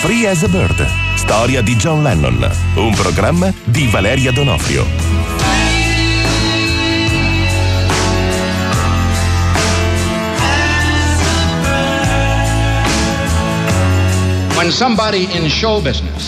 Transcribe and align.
Free 0.00 0.26
as 0.26 0.42
a 0.44 0.48
Bird, 0.48 0.88
storia 1.14 1.60
di 1.60 1.76
John 1.76 2.02
Lennon, 2.02 2.50
un 2.76 2.94
programma 2.94 3.52
di 3.64 3.86
Valeria 3.86 4.32
Donofrio. 4.32 4.86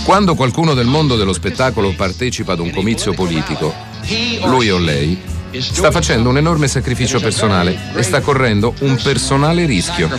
Quando 0.04 0.34
qualcuno 0.34 0.74
del 0.74 0.86
mondo 0.86 1.16
dello 1.16 1.32
spettacolo 1.32 1.94
partecipa 1.94 2.52
ad 2.52 2.60
un 2.60 2.70
comizio 2.70 3.14
politico, 3.14 3.74
lui 4.44 4.68
o 4.68 4.76
lei 4.76 5.18
sta 5.58 5.90
facendo 5.90 6.28
un 6.28 6.36
enorme 6.36 6.68
sacrificio 6.68 7.18
personale 7.20 7.94
e 7.94 8.02
sta 8.02 8.20
correndo 8.20 8.74
un 8.80 9.00
personale 9.02 9.64
rischio. 9.64 10.10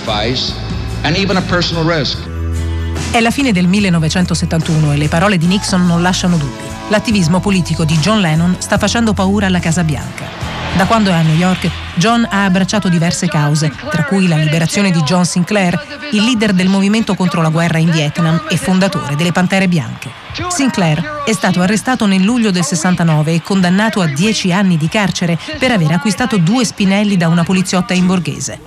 È 3.11 3.19
la 3.19 3.31
fine 3.31 3.51
del 3.51 3.67
1971 3.67 4.93
e 4.93 4.97
le 4.97 5.07
parole 5.07 5.37
di 5.37 5.45
Nixon 5.45 5.85
non 5.85 6.01
lasciano 6.01 6.37
dubbi. 6.37 6.63
L'attivismo 6.89 7.39
politico 7.39 7.83
di 7.85 7.97
John 7.97 8.19
Lennon 8.19 8.55
sta 8.59 8.77
facendo 8.77 9.13
paura 9.13 9.47
alla 9.47 9.59
Casa 9.59 9.83
Bianca. 9.83 10.62
Da 10.75 10.87
quando 10.87 11.11
è 11.11 11.13
a 11.13 11.21
New 11.21 11.35
York, 11.35 11.69
John 11.95 12.27
ha 12.27 12.45
abbracciato 12.45 12.89
diverse 12.89 13.27
cause, 13.27 13.71
tra 13.91 14.05
cui 14.05 14.27
la 14.27 14.37
liberazione 14.37 14.89
di 14.89 15.03
John 15.03 15.23
Sinclair, 15.23 15.79
il 16.11 16.23
leader 16.23 16.51
del 16.51 16.67
movimento 16.67 17.13
contro 17.13 17.43
la 17.43 17.49
guerra 17.49 17.77
in 17.77 17.91
Vietnam 17.91 18.45
e 18.49 18.57
fondatore 18.57 19.15
delle 19.15 19.31
Pantere 19.31 19.67
Bianche. 19.67 20.09
Sinclair 20.49 21.21
è 21.25 21.31
stato 21.31 21.61
arrestato 21.61 22.07
nel 22.07 22.23
luglio 22.23 22.49
del 22.49 22.63
69 22.63 23.33
e 23.33 23.41
condannato 23.43 24.01
a 24.01 24.07
10 24.07 24.51
anni 24.51 24.77
di 24.77 24.87
carcere 24.87 25.37
per 25.59 25.69
aver 25.69 25.91
acquistato 25.91 26.37
due 26.37 26.65
spinelli 26.65 27.17
da 27.17 27.27
una 27.27 27.43
poliziotta 27.43 27.93
in 27.93 28.07
borghese. 28.07 28.59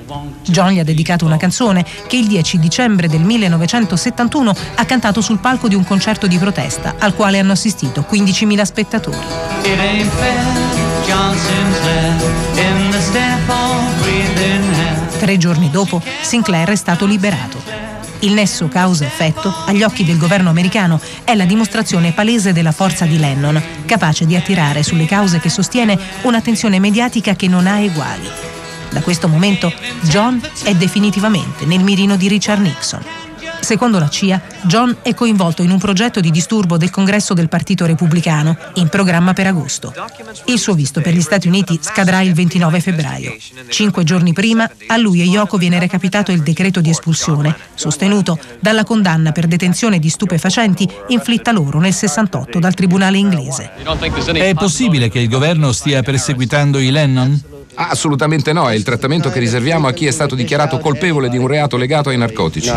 John 0.42 0.70
gli 0.70 0.78
ha 0.78 0.84
dedicato 0.84 1.24
una 1.24 1.36
canzone 1.36 1.84
che 2.06 2.16
il 2.16 2.28
10 2.28 2.60
dicembre 2.60 3.08
del 3.08 3.22
1971 3.22 4.54
ha 4.76 4.84
cantato 4.84 5.20
sul 5.20 5.40
palco 5.40 5.66
di 5.66 5.74
un 5.74 5.84
concerto 5.84 6.28
di 6.28 6.38
protesta 6.38 6.94
al 7.00 7.14
quale 7.14 7.40
hanno 7.40 7.52
assistito 7.52 8.06
15.000 8.08 8.62
spettatori. 8.62 10.85
Tre 15.18 15.36
giorni 15.38 15.70
dopo, 15.70 16.02
Sinclair 16.22 16.70
è 16.70 16.76
stato 16.76 17.06
liberato. 17.06 17.62
Il 18.20 18.32
nesso 18.32 18.68
causa-effetto, 18.68 19.52
agli 19.66 19.82
occhi 19.82 20.04
del 20.04 20.18
governo 20.18 20.50
americano, 20.50 21.00
è 21.24 21.34
la 21.34 21.44
dimostrazione 21.44 22.12
palese 22.12 22.52
della 22.52 22.72
forza 22.72 23.04
di 23.04 23.18
Lennon, 23.18 23.62
capace 23.84 24.24
di 24.26 24.36
attirare 24.36 24.82
sulle 24.82 25.06
cause 25.06 25.38
che 25.38 25.48
sostiene 25.48 25.98
un'attenzione 26.22 26.78
mediatica 26.78 27.34
che 27.34 27.48
non 27.48 27.66
ha 27.66 27.78
eguali. 27.80 28.28
Da 28.90 29.00
questo 29.00 29.28
momento 29.28 29.72
John 30.02 30.40
è 30.64 30.74
definitivamente 30.74 31.66
nel 31.66 31.82
mirino 31.82 32.16
di 32.16 32.28
Richard 32.28 32.62
Nixon. 32.62 33.25
Secondo 33.66 33.98
la 33.98 34.08
CIA, 34.08 34.40
John 34.62 34.98
è 35.02 35.12
coinvolto 35.12 35.60
in 35.64 35.72
un 35.72 35.78
progetto 35.80 36.20
di 36.20 36.30
disturbo 36.30 36.76
del 36.76 36.90
congresso 36.90 37.34
del 37.34 37.48
Partito 37.48 37.84
Repubblicano, 37.84 38.56
in 38.74 38.86
programma 38.88 39.32
per 39.32 39.48
agosto. 39.48 39.92
Il 40.44 40.60
suo 40.60 40.74
visto 40.74 41.00
per 41.00 41.12
gli 41.12 41.20
Stati 41.20 41.48
Uniti 41.48 41.76
scadrà 41.82 42.20
il 42.20 42.32
29 42.32 42.80
febbraio. 42.80 43.34
Cinque 43.68 44.04
giorni 44.04 44.32
prima, 44.32 44.70
a 44.86 44.96
lui 44.96 45.20
e 45.20 45.24
Yoko 45.24 45.56
viene 45.56 45.80
recapitato 45.80 46.30
il 46.30 46.44
decreto 46.44 46.80
di 46.80 46.90
espulsione, 46.90 47.56
sostenuto 47.74 48.38
dalla 48.60 48.84
condanna 48.84 49.32
per 49.32 49.48
detenzione 49.48 49.98
di 49.98 50.10
stupefacenti 50.10 50.88
inflitta 51.08 51.50
loro 51.50 51.80
nel 51.80 51.92
68 51.92 52.60
dal 52.60 52.74
tribunale 52.74 53.18
inglese. 53.18 53.72
È 54.32 54.54
possibile 54.54 55.08
che 55.08 55.18
il 55.18 55.28
governo 55.28 55.72
stia 55.72 56.04
perseguitando 56.04 56.78
i 56.78 56.90
Lennon? 56.90 57.55
Assolutamente 57.78 58.52
no, 58.52 58.70
è 58.70 58.74
il 58.74 58.82
trattamento 58.82 59.30
che 59.30 59.38
riserviamo 59.38 59.86
a 59.86 59.92
chi 59.92 60.06
è 60.06 60.10
stato 60.10 60.34
dichiarato 60.34 60.78
colpevole 60.78 61.28
di 61.28 61.36
un 61.36 61.46
reato 61.46 61.76
legato 61.76 62.08
ai 62.08 62.16
narcotici. 62.16 62.70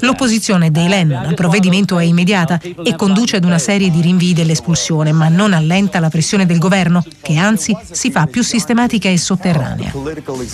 L'opposizione 0.00 0.70
dei 0.70 0.88
Lennon 0.88 1.24
al 1.24 1.34
provvedimento 1.34 1.98
è 1.98 2.04
immediata 2.04 2.60
e 2.60 2.96
conduce 2.96 3.36
ad 3.36 3.44
una 3.44 3.58
serie 3.58 3.90
di 3.90 4.00
rinvii 4.00 4.34
dell'espulsione, 4.34 5.12
ma 5.12 5.28
non 5.28 5.52
allenta 5.52 6.00
la 6.00 6.08
pressione 6.08 6.46
del 6.46 6.58
governo, 6.58 7.04
che 7.22 7.36
anzi 7.36 7.76
si 7.90 8.10
fa 8.10 8.26
più 8.26 8.42
sistematica 8.42 9.08
e 9.08 9.16
sotterranea. 9.16 9.92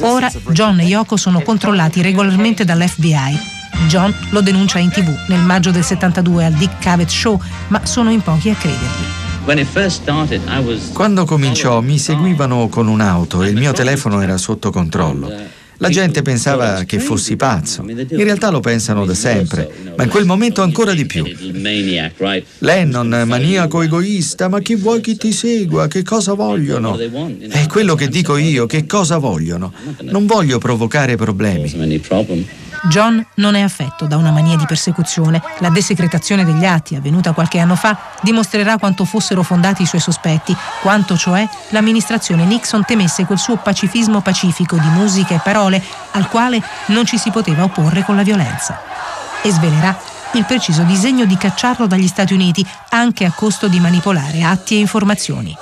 Ora 0.01 0.31
John 0.51 0.81
e 0.81 0.85
Yoko 0.85 1.17
sono 1.17 1.41
controllati 1.41 2.03
regolarmente 2.03 2.65
dall'FBI. 2.65 3.59
John 3.89 4.15
lo 4.31 4.43
denuncia 4.43 4.79
in 4.79 4.91
tv 4.91 5.09
nel 5.29 5.41
maggio 5.41 5.71
del 5.71 5.85
72 5.85 6.45
al 6.45 6.53
Dick 6.53 6.79
Cavett 6.79 7.09
Show, 7.09 7.41
ma 7.69 7.85
sono 7.87 8.11
in 8.11 8.21
pochi 8.21 8.51
a 8.51 8.55
credergli. 8.55 9.20
Quando 10.93 11.25
cominciò 11.25 11.81
mi 11.81 11.99
seguivano 11.99 12.69
con 12.69 12.87
un'auto 12.87 13.43
e 13.43 13.49
il 13.49 13.57
mio 13.57 13.73
telefono 13.73 14.21
era 14.21 14.37
sotto 14.37 14.71
controllo. 14.71 15.59
La 15.83 15.89
gente 15.89 16.21
pensava 16.21 16.85
che 16.85 16.99
fossi 16.99 17.37
pazzo. 17.37 17.83
In 17.89 18.07
realtà 18.23 18.51
lo 18.51 18.61
pensano 18.61 19.07
da 19.07 19.15
sempre, 19.15 19.67
ma 19.97 20.05
in 20.05 20.11
quel 20.11 20.27
momento 20.27 20.61
ancora 20.61 20.93
di 20.93 21.07
più. 21.07 21.25
Lennon, 22.59 23.23
maniaco 23.27 23.81
egoista, 23.81 24.49
ma 24.49 24.61
chi 24.61 24.75
vuoi 24.75 25.01
che 25.01 25.17
ti 25.17 25.33
segua? 25.33 25.89
Che 25.89 26.03
cosa 26.03 26.35
vogliono? 26.35 26.99
È 26.99 27.67
quello 27.67 27.95
che 27.95 28.09
dico 28.09 28.37
io, 28.37 28.67
che 28.67 28.85
cosa 28.85 29.17
vogliono? 29.17 29.73
Non 30.03 30.27
voglio 30.27 30.59
provocare 30.59 31.17
problemi. 31.17 31.73
John 32.89 33.25
non 33.35 33.55
è 33.55 33.61
affetto 33.61 34.07
da 34.07 34.17
una 34.17 34.31
mania 34.31 34.57
di 34.57 34.65
persecuzione. 34.65 35.43
La 35.59 35.69
desecretazione 35.69 36.45
degli 36.45 36.65
atti, 36.65 36.95
avvenuta 36.95 37.33
qualche 37.33 37.59
anno 37.59 37.77
fa, 37.77 37.97
dimostrerà 38.23 38.79
quanto 38.79 39.05
fossero 39.05 39.43
fondati 39.43 39.83
i 39.83 39.87
suoi 39.87 40.01
sospetti, 40.01 40.57
quanto 40.81 41.17
cioè 41.17 41.47
l'amministrazione 41.71 42.45
Nixon 42.45 42.85
temesse 42.85 43.27
quel 43.27 43.39
suo 43.39 43.57
pacifismo 43.57 44.21
pacifico 44.21 44.77
di 44.77 44.89
musica 44.89 45.35
e 45.35 45.41
parole 45.43 45.83
al 46.13 46.29
quale 46.29 46.63
non 46.87 47.05
ci 47.05 47.19
si 47.19 47.31
poteva 47.31 47.65
opporre 47.65 48.03
con 48.03 48.17
la 48.17 48.23
violenza. 48.23 48.81
E 49.43 49.51
svelerà 49.51 49.97
il 50.33 50.45
preciso 50.45 50.83
disegno 50.83 51.25
di 51.25 51.37
cacciarlo 51.37 51.87
dagli 51.87 52.07
Stati 52.07 52.33
Uniti, 52.33 52.67
anche 52.91 53.25
a 53.25 53.33
costo 53.33 53.69
di 53.69 53.81
manipolare 53.81 54.43
atti 54.43 54.77
e 54.77 54.79
informazioni. 54.79 55.57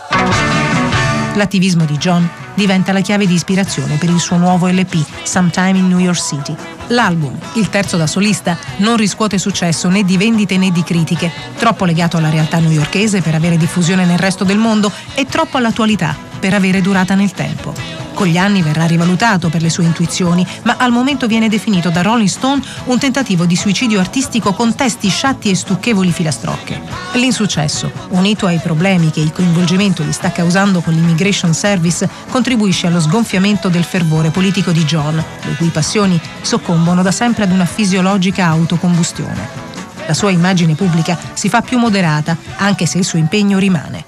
L'attivismo 1.35 1.85
di 1.85 1.97
John 1.97 2.29
diventa 2.55 2.93
la 2.93 3.01
chiave 3.01 3.27
di 3.27 3.35
ispirazione 3.35 3.97
per 3.97 4.11
il 4.11 4.21
suo 4.21 4.37
nuovo 4.37 4.69
LP, 4.69 5.05
Sometime 5.25 5.79
in 5.79 5.89
New 5.89 5.99
York 5.99 6.21
City. 6.21 6.78
L'album, 6.89 7.37
il 7.55 7.69
terzo 7.69 7.97
da 7.97 8.07
solista, 8.07 8.57
non 8.79 8.97
riscuote 8.97 9.39
successo 9.39 9.89
né 9.89 10.05
di 10.05 10.17
vendite 10.17 10.57
né 10.57 10.71
di 10.71 10.83
critiche, 10.83 11.31
troppo 11.57 11.85
legato 11.85 12.17
alla 12.17 12.31
realtà 12.31 12.59
newyorkese 12.59 13.21
per 13.21 13.35
avere 13.35 13.57
diffusione 13.57 14.05
nel 14.05 14.19
resto 14.19 14.45
del 14.45 14.59
mondo 14.59 14.91
e 15.15 15.27
troppo 15.27 15.57
all'attualità 15.57 16.28
per 16.39 16.55
avere 16.55 16.81
durata 16.81 17.15
nel 17.15 17.33
tempo. 17.33 17.75
Con 18.19 18.27
gli 18.27 18.37
anni 18.37 18.63
verrà 18.63 18.85
rivalutato 18.85 19.49
per 19.49 19.63
le 19.63 19.71
sue 19.71 19.85
intuizioni, 19.85 20.45
ma 20.65 20.75
al 20.77 20.91
momento 20.91 21.29
viene 21.29 21.49
definito 21.49 21.89
da 21.89 22.03
Rolling 22.03 22.29
Stone 22.29 22.61
un 22.87 22.99
tentativo 22.99 23.45
di 23.45 23.55
suicidio 23.55 24.01
artistico 24.01 24.53
con 24.55 24.75
testi 24.75 25.09
sciatti 25.09 25.51
e 25.51 25.55
stucchevoli 25.55 26.11
filastrocche. 26.11 26.81
L'insuccesso, 27.13 27.93
unito 28.09 28.47
ai 28.47 28.59
problemi 28.59 29.13
che 29.13 29.21
il 29.21 29.31
coinvolgimento 29.31 30.03
gli 30.03 30.11
sta 30.11 30.33
causando 30.33 30.81
con 30.81 30.95
l'Immigration 30.95 31.55
Service, 31.55 32.09
contribuisce 32.29 32.89
allo 32.89 33.01
sgonfiamento 33.01 33.69
del 33.69 33.85
fervore 33.85 34.31
politico 34.31 34.73
di 34.73 34.85
John, 34.85 35.15
le 35.15 35.55
cui 35.55 35.69
passioni 35.69 36.21
soccombono 36.41 37.03
da 37.03 37.13
sempre 37.13 37.45
ad 37.45 37.53
una 37.53 37.67
fisiologica 37.67 38.47
autocombustione. 38.47 39.78
La 40.09 40.15
sua 40.15 40.31
immagine 40.31 40.75
pubblica 40.75 41.19
si 41.35 41.51
fa 41.51 41.61
più 41.61 41.77
moderata, 41.77 42.35
anche 42.57 42.87
se 42.87 42.97
il 42.97 43.05
suo 43.05 43.19
impegno 43.19 43.59
rimane. 43.59 44.07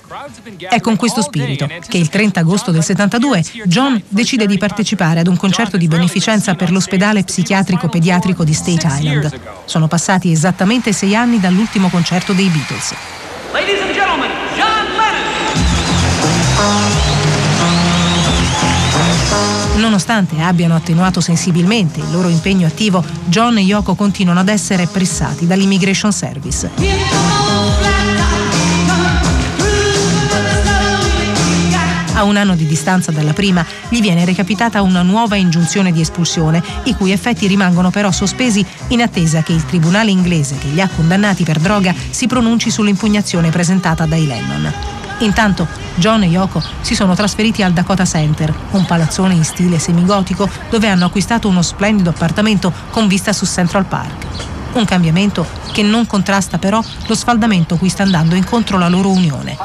È 0.56 0.80
con 0.80 0.96
questo 0.96 1.20
spirito 1.20 1.68
che 1.88 1.98
il 1.98 2.08
30 2.08 2.40
agosto 2.40 2.70
del 2.70 2.82
72 2.82 3.44
John 3.64 4.02
decide 4.08 4.46
di 4.46 4.56
partecipare 4.56 5.20
ad 5.20 5.26
un 5.26 5.36
concerto 5.36 5.76
di 5.76 5.88
beneficenza 5.88 6.54
per 6.54 6.70
l'ospedale 6.72 7.22
psichiatrico 7.22 7.88
pediatrico 7.88 8.44
di 8.44 8.54
State 8.54 8.86
Island. 8.86 9.40
Sono 9.66 9.88
passati 9.88 10.32
esattamente 10.32 10.94
sei 10.94 11.14
anni 11.14 11.38
dall'ultimo 11.38 11.90
concerto 11.90 12.32
dei 12.32 12.48
Beatles. 12.48 12.94
John 14.56 14.84
Lennon! 19.28 19.59
Nonostante 19.80 20.38
abbiano 20.42 20.76
attenuato 20.76 21.22
sensibilmente 21.22 22.00
il 22.00 22.10
loro 22.10 22.28
impegno 22.28 22.66
attivo, 22.66 23.02
John 23.24 23.56
e 23.56 23.62
Yoko 23.62 23.94
continuano 23.94 24.38
ad 24.38 24.48
essere 24.50 24.86
pressati 24.86 25.46
dall'Immigration 25.46 26.12
Service. 26.12 26.70
A 32.12 32.24
un 32.24 32.36
anno 32.36 32.54
di 32.54 32.66
distanza 32.66 33.10
dalla 33.10 33.32
prima 33.32 33.64
gli 33.88 34.02
viene 34.02 34.26
recapitata 34.26 34.82
una 34.82 35.00
nuova 35.00 35.36
ingiunzione 35.36 35.92
di 35.92 36.02
espulsione, 36.02 36.62
i 36.84 36.94
cui 36.94 37.12
effetti 37.12 37.46
rimangono 37.46 37.90
però 37.90 38.10
sospesi 38.10 38.64
in 38.88 39.00
attesa 39.00 39.42
che 39.42 39.54
il 39.54 39.64
tribunale 39.64 40.10
inglese 40.10 40.58
che 40.58 40.68
li 40.68 40.82
ha 40.82 40.90
condannati 40.94 41.42
per 41.42 41.58
droga 41.58 41.94
si 42.10 42.26
pronunci 42.26 42.70
sull'impugnazione 42.70 43.48
presentata 43.48 44.04
dai 44.04 44.26
Lennon. 44.26 44.99
Intanto 45.20 45.66
John 45.96 46.22
e 46.22 46.26
Yoko 46.26 46.62
si 46.80 46.94
sono 46.94 47.14
trasferiti 47.14 47.62
al 47.62 47.72
Dakota 47.72 48.04
Center, 48.04 48.54
un 48.70 48.86
palazzone 48.86 49.34
in 49.34 49.44
stile 49.44 49.78
semigotico 49.78 50.48
dove 50.70 50.88
hanno 50.88 51.06
acquistato 51.06 51.48
uno 51.48 51.62
splendido 51.62 52.10
appartamento 52.10 52.72
con 52.90 53.06
vista 53.06 53.32
su 53.32 53.44
Central 53.44 53.84
Park. 53.84 54.26
Un 54.72 54.84
cambiamento 54.84 55.46
che 55.72 55.82
non 55.82 56.06
contrasta 56.06 56.58
però 56.58 56.82
lo 57.06 57.14
sfaldamento 57.14 57.76
cui 57.76 57.88
sta 57.88 58.02
andando 58.02 58.34
incontro 58.34 58.78
la 58.78 58.88
loro 58.88 59.10
unione. 59.10 59.56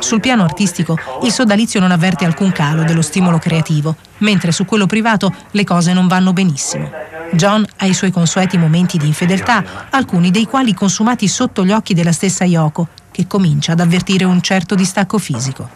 Sul 0.00 0.20
piano 0.20 0.42
artistico 0.42 0.98
il 1.22 1.32
sodalizio 1.32 1.80
non 1.80 1.90
avverte 1.90 2.24
alcun 2.24 2.50
calo 2.50 2.82
dello 2.82 3.02
stimolo 3.02 3.38
creativo, 3.38 3.94
mentre 4.18 4.52
su 4.52 4.64
quello 4.64 4.86
privato 4.86 5.32
le 5.50 5.64
cose 5.64 5.92
non 5.92 6.08
vanno 6.08 6.32
benissimo. 6.32 6.90
John 7.32 7.64
ha 7.76 7.86
i 7.86 7.94
suoi 7.94 8.10
consueti 8.10 8.56
momenti 8.56 8.96
di 8.96 9.06
infedeltà, 9.06 9.62
alcuni 9.90 10.30
dei 10.30 10.46
quali 10.46 10.72
consumati 10.72 11.28
sotto 11.28 11.64
gli 11.64 11.72
occhi 11.72 11.92
della 11.92 12.12
stessa 12.12 12.44
Yoko, 12.44 12.88
che 13.18 13.26
comincia 13.26 13.72
ad 13.72 13.80
avvertire 13.80 14.22
un 14.22 14.40
certo 14.40 14.76
distacco 14.76 15.18
fisico. 15.18 15.68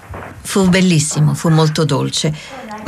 Fu 0.43 0.69
bellissimo, 0.69 1.35
fu 1.35 1.49
molto 1.49 1.85
dolce, 1.85 2.33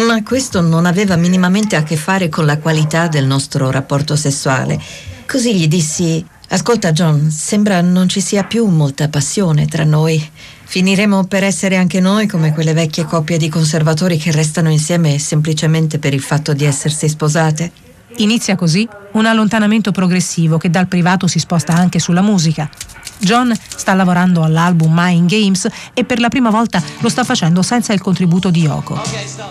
ma 0.07 0.23
questo 0.23 0.61
non 0.61 0.87
aveva 0.87 1.17
minimamente 1.17 1.75
a 1.75 1.83
che 1.83 1.97
fare 1.97 2.29
con 2.29 2.47
la 2.47 2.59
qualità 2.59 3.09
del 3.09 3.27
nostro 3.27 3.73
rapporto 3.73 4.15
sessuale. 4.15 4.81
Così 5.27 5.57
gli 5.57 5.67
dissi, 5.67 6.25
ascolta 6.51 6.93
John, 6.93 7.33
sembra 7.33 7.81
non 7.81 8.09
ci 8.09 8.21
sia 8.21 8.45
più 8.45 8.67
molta 8.67 9.09
passione 9.09 9.67
tra 9.67 9.83
noi. 9.83 10.25
Finiremo 10.67 11.25
per 11.25 11.43
essere 11.43 11.77
anche 11.77 11.99
noi 11.99 12.29
come 12.29 12.53
quelle 12.53 12.75
vecchie 12.75 13.07
coppie 13.07 13.39
di 13.39 13.49
conservatori 13.49 14.19
che 14.19 14.31
restano 14.31 14.71
insieme 14.71 15.19
semplicemente 15.19 15.99
per 15.99 16.15
il 16.15 16.23
fatto 16.23 16.53
di 16.53 16.65
essersi 16.65 17.09
sposate. 17.09 17.73
Inizia 18.19 18.55
così 18.55 18.89
un 19.15 19.27
allontanamento 19.27 19.91
progressivo 19.91 20.59
che 20.59 20.71
dal 20.71 20.87
privato 20.87 21.27
si 21.27 21.41
sposta 21.41 21.73
anche 21.73 21.99
sulla 21.99 22.23
musica. 22.23 22.71
John 23.19 23.55
sta 23.77 23.95
lavorando 23.95 24.43
all'album 24.43 24.93
Mind 24.95 25.29
Games 25.29 25.67
e 25.93 26.05
per 26.05 26.21
la 26.21 26.29
prima 26.29 26.51
volta 26.51 26.83
lo 26.99 27.09
sta 27.09 27.25
facendo 27.25 27.63
senza 27.63 27.93
il 27.93 28.01
contributo 28.01 28.51
di 28.51 28.63
Yoko. 28.63 29.01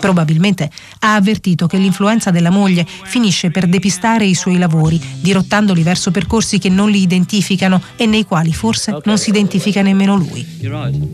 Probabilmente 0.00 0.70
ha 1.00 1.14
avvertito 1.14 1.66
che 1.66 1.78
l'influenza 1.78 2.30
della 2.30 2.50
moglie 2.50 2.86
finisce 2.86 3.50
per 3.50 3.66
depistare 3.66 4.24
i 4.24 4.34
suoi 4.34 4.58
lavori, 4.58 5.00
dirottandoli 5.20 5.82
verso 5.82 6.10
percorsi 6.10 6.58
che 6.58 6.68
non 6.68 6.90
li 6.90 7.00
identificano 7.00 7.80
e 7.96 8.06
nei 8.06 8.24
quali 8.24 8.52
forse 8.52 8.98
non 9.04 9.18
si 9.18 9.30
identifica 9.30 9.82
nemmeno 9.82 10.16
lui. 10.16 10.46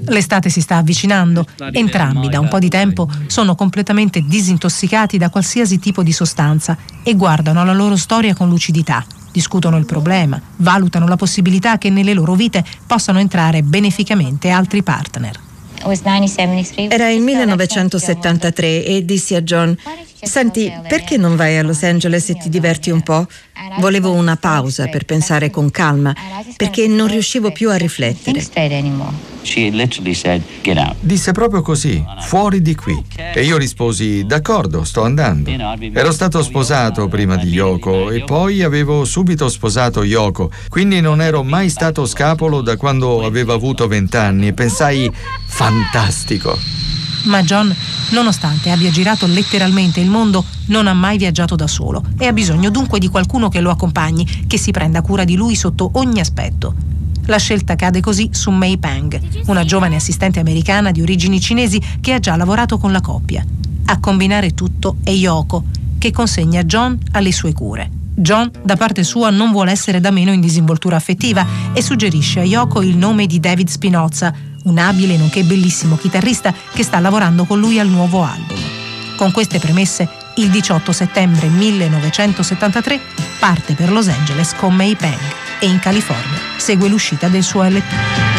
L'estate 0.06 0.49
si 0.49 0.61
sta 0.61 0.76
avvicinando, 0.76 1.46
entrambi 1.73 2.29
da 2.29 2.41
un 2.41 2.49
po' 2.49 2.58
di 2.58 2.69
tempo 2.69 3.08
sono 3.26 3.55
completamente 3.55 4.23
disintossicati 4.26 5.19
da 5.19 5.31
qualsiasi 5.31 5.79
tipo 5.79 6.03
di 6.03 6.12
sostanza 6.12 6.76
e 7.03 7.14
guardano 7.14 7.64
la 7.64 7.73
loro 7.73 7.96
storia 7.96 8.35
con 8.35 8.49
lucidità 8.49 9.05
discutono 9.32 9.77
il 9.77 9.87
problema, 9.87 10.41
valutano 10.56 11.06
la 11.06 11.17
possibilità 11.17 11.79
che 11.79 11.91
nelle 11.91 12.15
loro 12.15 12.35
vite 12.35 12.65
possano 12.87 13.19
entrare 13.19 13.62
beneficamente 13.62 14.50
altri 14.50 14.82
partner. 14.82 15.49
Era 16.91 17.09
il 17.09 17.23
1973 17.23 18.85
e 18.85 19.05
dissi 19.05 19.35
a 19.35 19.41
John, 19.41 19.75
senti, 20.21 20.71
perché 20.87 21.17
non 21.17 21.37
vai 21.37 21.56
a 21.56 21.62
Los 21.62 21.82
Angeles 21.82 22.29
e 22.29 22.35
ti 22.35 22.50
diverti 22.50 22.91
un 22.91 23.00
po'? 23.00 23.27
Volevo 23.79 24.12
una 24.12 24.37
pausa 24.37 24.88
per 24.88 25.06
pensare 25.06 25.49
con 25.49 25.71
calma, 25.71 26.15
perché 26.56 26.87
non 26.87 27.09
riuscivo 27.09 27.50
più 27.50 27.71
a 27.71 27.77
riflettere. 27.77 28.41
Disse 31.01 31.33
proprio 31.33 31.63
così, 31.63 32.05
fuori 32.21 32.63
di 32.63 32.75
qui. 32.75 33.03
E 33.17 33.43
io 33.43 33.57
risposi, 33.57 34.25
d'accordo, 34.25 34.85
sto 34.85 35.03
andando. 35.03 35.51
Ero 35.51 36.13
stato 36.13 36.43
sposato 36.43 37.09
prima 37.09 37.37
di 37.37 37.49
Yoko 37.49 38.11
e 38.11 38.25
poi 38.25 38.63
avevo 38.63 39.05
subito 39.05 39.49
sposato 39.49 40.03
Yoko, 40.05 40.51
quindi 40.69 41.01
non 41.01 41.21
ero 41.21 41.43
mai 41.43 41.69
stato 41.71 42.07
scapolo 42.07 42.61
da 42.61 42.77
quando 42.77 43.25
avevo 43.25 43.53
avuto 43.53 43.87
vent'anni 43.87 44.49
e 44.49 44.53
pensai, 44.53 45.11
fantastico. 45.47 46.59
Ma 47.25 47.43
John, 47.43 47.75
nonostante 48.11 48.71
abbia 48.71 48.91
girato 48.91 49.27
letteralmente 49.27 50.01
il 50.01 50.09
mondo, 50.09 50.45
non 50.67 50.87
ha 50.87 50.95
mai 50.95 51.19
viaggiato 51.19 51.55
da 51.55 51.67
solo 51.67 52.03
e 52.19 52.27
ha 52.27 52.33
bisogno 52.33 52.71
dunque 52.71 52.99
di 52.99 53.09
qualcuno 53.09 53.49
che 53.49 53.61
lo 53.61 53.71
accompagni, 53.71 54.45
che 54.47 54.59
si 54.59 54.71
prenda 54.71 55.03
cura 55.03 55.25
di 55.25 55.37
lui 55.37 55.55
sotto 55.55 55.91
ogni 55.95 56.21
aspetto. 56.21 57.00
La 57.26 57.38
scelta 57.38 57.76
cade 57.76 58.00
così 58.00 58.31
su 58.32 58.50
Mei 58.50 58.78
Peng, 58.78 59.20
una 59.46 59.64
giovane 59.64 59.96
assistente 59.96 60.40
americana 60.40 60.90
di 60.90 61.02
origini 61.02 61.40
cinesi 61.40 61.81
che 62.00 62.12
ha 62.12 62.19
già 62.19 62.37
lavorato 62.37 62.78
con 62.78 62.93
la 62.93 63.00
coppia. 63.00 63.44
A 63.87 63.99
combinare 64.00 64.55
tutto 64.55 64.96
è 65.02 65.11
Yoko, 65.11 65.64
che 65.99 66.11
consegna 66.11 66.64
John 66.64 66.99
alle 67.12 67.32
sue 67.32 67.52
cure. 67.52 67.90
John, 68.14 68.50
da 68.62 68.76
parte 68.76 69.02
sua, 69.02 69.31
non 69.31 69.50
vuole 69.50 69.70
essere 69.70 70.00
da 70.00 70.11
meno 70.11 70.32
in 70.32 70.40
disinvoltura 70.40 70.96
affettiva 70.96 71.46
e 71.72 71.82
suggerisce 71.82 72.40
a 72.40 72.44
Yoko 72.44 72.82
il 72.82 72.96
nome 72.96 73.26
di 73.26 73.40
David 73.40 73.69
Spinoza, 73.69 74.32
un 74.64 74.78
abile 74.78 75.17
nonché 75.17 75.43
bellissimo 75.43 75.96
chitarrista 75.96 76.52
che 76.72 76.82
sta 76.82 76.99
lavorando 77.00 77.44
con 77.44 77.58
lui 77.58 77.78
al 77.78 77.88
nuovo 77.88 78.22
album. 78.22 78.58
Con 79.17 79.32
queste 79.32 79.58
premesse, 79.58 80.08
il 80.37 80.50
18 80.50 80.93
settembre 80.93 81.49
1973 81.49 83.00
parte 83.38 83.75
per 83.75 83.90
Los 83.90 84.08
Angeles 84.08 84.55
con 84.55 84.75
May 84.75 84.94
Peng 84.94 85.40
e 85.61 85.67
in 85.67 85.79
California 85.79 86.39
segue 86.57 86.89
l'uscita 86.89 87.29
del 87.29 87.43
suo 87.43 87.62
LP. 87.62 88.31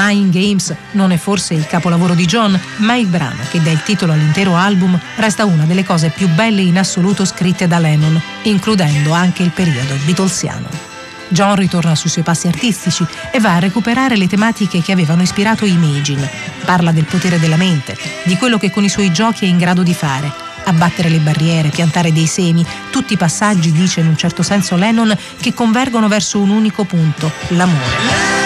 Mind 0.00 0.30
Games 0.32 0.72
non 0.92 1.10
è 1.10 1.16
forse 1.16 1.54
il 1.54 1.66
capolavoro 1.66 2.14
di 2.14 2.24
John, 2.24 2.58
ma 2.76 2.94
il 2.94 3.08
brano 3.08 3.42
che 3.50 3.60
dà 3.60 3.72
il 3.72 3.82
titolo 3.82 4.12
all'intero 4.12 4.54
album 4.54 4.98
resta 5.16 5.44
una 5.44 5.64
delle 5.64 5.84
cose 5.84 6.10
più 6.10 6.28
belle 6.28 6.62
in 6.62 6.78
assoluto 6.78 7.24
scritte 7.24 7.66
da 7.66 7.80
Lennon, 7.80 8.20
includendo 8.42 9.12
anche 9.12 9.42
il 9.42 9.50
periodo 9.50 9.94
Beatlesiano. 10.04 10.87
John 11.28 11.56
ritorna 11.56 11.94
sui 11.94 12.10
suoi 12.10 12.24
passi 12.24 12.46
artistici 12.46 13.06
e 13.30 13.40
va 13.40 13.54
a 13.54 13.58
recuperare 13.58 14.16
le 14.16 14.26
tematiche 14.26 14.82
che 14.82 14.92
avevano 14.92 15.22
ispirato 15.22 15.64
Imagine. 15.64 16.30
Parla 16.64 16.92
del 16.92 17.04
potere 17.04 17.38
della 17.38 17.56
mente, 17.56 17.96
di 18.24 18.36
quello 18.36 18.58
che 18.58 18.70
con 18.70 18.84
i 18.84 18.88
suoi 18.88 19.12
giochi 19.12 19.44
è 19.44 19.48
in 19.48 19.58
grado 19.58 19.82
di 19.82 19.94
fare. 19.94 20.30
Abbattere 20.64 21.08
le 21.08 21.18
barriere, 21.18 21.70
piantare 21.70 22.12
dei 22.12 22.26
semi, 22.26 22.64
tutti 22.90 23.14
i 23.14 23.16
passaggi, 23.16 23.72
dice 23.72 24.00
in 24.00 24.08
un 24.08 24.16
certo 24.16 24.42
senso 24.42 24.76
Lennon, 24.76 25.16
che 25.40 25.54
convergono 25.54 26.08
verso 26.08 26.38
un 26.40 26.50
unico 26.50 26.84
punto, 26.84 27.30
l'amore. 27.48 28.37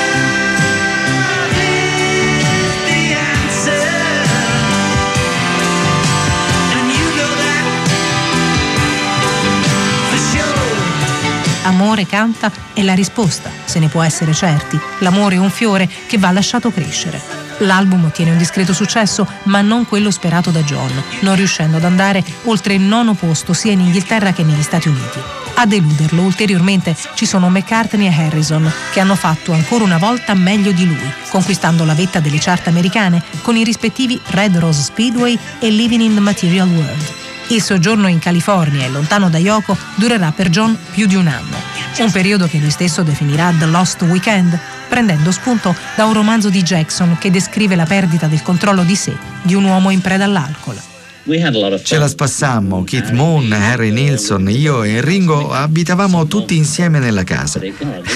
Amore 11.73 12.07
canta 12.07 12.53
è 12.75 12.83
la 12.83 12.93
risposta, 12.93 13.51
se 13.65 13.79
ne 13.79 13.89
può 13.89 14.03
essere 14.03 14.35
certi. 14.35 14.79
L'amore 14.99 15.37
è 15.37 15.39
un 15.39 15.49
fiore 15.49 15.89
che 16.07 16.19
va 16.19 16.31
lasciato 16.31 16.71
crescere. 16.71 17.19
L'album 17.61 18.05
ottiene 18.05 18.31
un 18.31 18.37
discreto 18.37 18.75
successo, 18.75 19.27
ma 19.45 19.63
non 19.63 19.87
quello 19.87 20.11
sperato 20.11 20.51
da 20.51 20.61
John, 20.61 21.03
non 21.21 21.35
riuscendo 21.35 21.79
ad 21.79 21.85
andare 21.85 22.23
oltre 22.45 22.75
il 22.75 22.83
nono 22.83 23.15
posto 23.15 23.55
sia 23.55 23.73
in 23.73 23.81
Inghilterra 23.81 24.35
che 24.35 24.43
negli 24.43 24.63
Stati 24.63 24.89
Uniti. 24.89 25.19
A 25.55 25.65
deluderlo 25.65 26.21
ulteriormente 26.21 26.95
ci 27.15 27.25
sono 27.25 27.49
McCartney 27.49 28.07
e 28.07 28.23
Harrison, 28.23 28.71
che 28.93 29.01
hanno 29.01 29.15
fatto 29.15 29.53
ancora 29.53 29.85
una 29.85 29.99
volta 29.99 30.35
meglio 30.35 30.73
di 30.73 30.87
lui, 30.87 31.11
conquistando 31.31 31.87
la 31.87 31.95
vetta 31.95 32.21
delle 32.21 32.39
chart 32.39 32.67
americane 32.67 33.23
con 33.41 33.57
i 33.57 33.65
rispettivi 33.65 34.21
Red 34.27 34.59
Rose 34.59 34.83
Speedway 34.83 35.39
e 35.59 35.71
Living 35.71 36.03
in 36.03 36.15
the 36.15 36.21
Material 36.21 36.69
World. 36.69 37.22
Il 37.53 37.61
soggiorno 37.61 38.09
in 38.09 38.19
California 38.19 38.87
e 38.87 38.89
lontano 38.89 39.29
da 39.29 39.37
Yoko 39.37 39.77
durerà 39.97 40.33
per 40.33 40.49
John 40.49 40.75
più 40.91 41.07
di 41.07 41.17
un 41.17 41.27
anno, 41.27 41.55
un 41.99 42.11
periodo 42.11 42.47
che 42.47 42.57
lui 42.57 42.71
stesso 42.71 43.03
definirà 43.03 43.53
The 43.59 43.67
Lost 43.67 44.01
Weekend, 44.01 44.59
prendendo 44.89 45.31
spunto 45.31 45.77
da 45.95 46.07
un 46.07 46.15
romanzo 46.15 46.49
di 46.49 46.63
Jackson 46.63 47.19
che 47.21 47.31
descrive 47.31 47.77
la 47.77 47.85
perdita 47.85 48.27
del 48.27 48.41
controllo 48.41 48.85
di 48.85 48.97
sé 48.97 49.15
di 49.43 49.53
un 49.53 49.65
uomo 49.65 49.91
in 49.91 50.01
preda 50.01 50.25
all'alcol. 50.25 50.92
Ce 51.25 51.99
la 51.99 52.09
spassammo, 52.09 52.83
Keith 52.83 53.11
Moon, 53.11 53.53
Harry 53.53 53.93
Nilsson, 53.93 54.51
io 54.51 54.83
e 54.83 55.01
Ringo 55.01 55.53
abitavamo 55.53 56.27
tutti 56.27 56.57
insieme 56.57 56.99
nella 56.99 57.23
casa. 57.23 57.61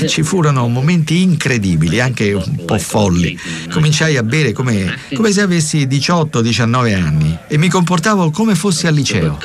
Ci 0.08 0.22
furono 0.24 0.66
momenti 0.66 1.22
incredibili, 1.22 2.00
anche 2.00 2.32
un 2.32 2.64
po' 2.64 2.78
folli. 2.78 3.38
Cominciai 3.70 4.16
a 4.16 4.24
bere 4.24 4.50
come, 4.52 4.92
come 5.14 5.30
se 5.30 5.40
avessi 5.40 5.86
18-19 5.86 6.94
anni 6.94 7.38
e 7.46 7.56
mi 7.58 7.68
comportavo 7.68 8.30
come 8.32 8.56
fossi 8.56 8.88
al 8.88 8.94
liceo. 8.94 9.38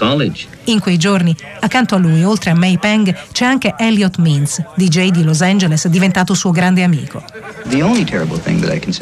In 0.66 0.80
quei 0.80 0.98
giorni, 0.98 1.36
accanto 1.60 1.94
a 1.94 1.98
lui, 2.00 2.24
oltre 2.24 2.50
a 2.50 2.56
May 2.56 2.80
Peng, 2.80 3.16
c'è 3.32 3.46
anche 3.46 3.76
Elliot 3.78 4.18
Means, 4.18 4.60
DJ 4.76 5.10
di 5.10 5.22
Los 5.24 5.42
Angeles, 5.42 5.88
diventato 5.88 6.34
suo 6.34 6.50
grande 6.50 6.82
amico. 6.82 7.24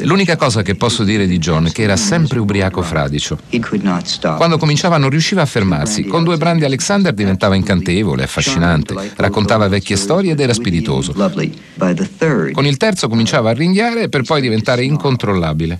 L'unica 0.02 0.36
cosa 0.36 0.62
che 0.62 0.74
posso 0.74 1.02
dire 1.02 1.26
di 1.26 1.38
John 1.38 1.66
è 1.66 1.72
che 1.72 1.82
era 1.82 1.96
sempre 1.96 2.38
ubriaco 2.38 2.82
fradicio. 2.82 3.38
Quando 4.36 4.49
cominciava 4.58 4.96
non 4.96 5.10
riusciva 5.10 5.42
a 5.42 5.46
fermarsi. 5.46 6.04
Con 6.04 6.24
due 6.24 6.36
brandi 6.36 6.64
Alexander 6.64 7.12
diventava 7.12 7.54
incantevole, 7.54 8.22
affascinante. 8.22 8.94
Raccontava 9.16 9.68
vecchie 9.68 9.96
storie 9.96 10.32
ed 10.32 10.40
era 10.40 10.52
spiritoso. 10.52 11.12
Con 11.12 12.66
il 12.66 12.76
terzo 12.76 13.08
cominciava 13.08 13.50
a 13.50 13.52
ringhiare 13.52 14.08
per 14.08 14.22
poi 14.22 14.40
diventare 14.40 14.84
incontrollabile. 14.84 15.78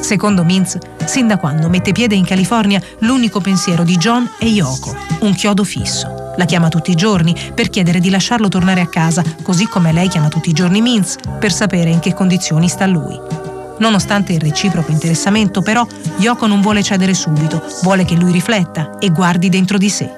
Secondo 0.00 0.42
Mintz, 0.42 0.78
sin 1.04 1.26
da 1.26 1.36
quando 1.36 1.68
mette 1.68 1.92
piede 1.92 2.14
in 2.14 2.24
California, 2.24 2.80
l'unico 3.00 3.40
pensiero 3.40 3.84
di 3.84 3.96
John 3.96 4.28
è 4.38 4.46
Yoko, 4.46 4.96
un 5.20 5.34
chiodo 5.34 5.64
fisso. 5.64 6.32
La 6.38 6.44
chiama 6.44 6.68
tutti 6.68 6.90
i 6.90 6.94
giorni 6.94 7.34
per 7.52 7.68
chiedere 7.68 8.00
di 8.00 8.08
lasciarlo 8.08 8.48
tornare 8.48 8.80
a 8.80 8.86
casa, 8.86 9.22
così 9.42 9.66
come 9.66 9.92
lei 9.92 10.08
chiama 10.08 10.28
tutti 10.28 10.48
i 10.50 10.54
giorni 10.54 10.80
Mintz 10.80 11.16
per 11.38 11.52
sapere 11.52 11.90
in 11.90 11.98
che 11.98 12.14
condizioni 12.14 12.68
sta 12.68 12.86
lui. 12.86 13.37
Nonostante 13.78 14.32
il 14.32 14.40
reciproco 14.40 14.90
interessamento, 14.90 15.62
però, 15.62 15.86
Yoko 16.18 16.46
non 16.46 16.60
vuole 16.60 16.82
cedere 16.82 17.14
subito, 17.14 17.62
vuole 17.82 18.04
che 18.04 18.14
lui 18.14 18.32
rifletta 18.32 18.98
e 18.98 19.10
guardi 19.10 19.48
dentro 19.48 19.78
di 19.78 19.88
sé. 19.88 20.10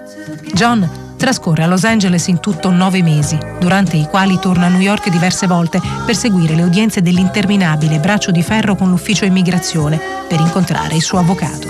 John 0.52 0.88
trascorre 1.16 1.64
a 1.64 1.66
Los 1.66 1.84
Angeles 1.84 2.28
in 2.28 2.40
tutto 2.40 2.70
nove 2.70 3.02
mesi, 3.02 3.38
durante 3.58 3.96
i 3.96 4.06
quali 4.06 4.38
torna 4.38 4.66
a 4.66 4.68
New 4.70 4.80
York 4.80 5.10
diverse 5.10 5.46
volte 5.46 5.80
per 6.06 6.16
seguire 6.16 6.54
le 6.54 6.62
udienze 6.62 7.02
dell'interminabile 7.02 7.98
braccio 7.98 8.30
di 8.30 8.42
ferro 8.42 8.74
con 8.74 8.88
l'ufficio 8.88 9.26
immigrazione 9.26 10.00
per 10.26 10.40
incontrare 10.40 10.94
il 10.94 11.02
suo 11.02 11.18
avvocato. 11.18 11.68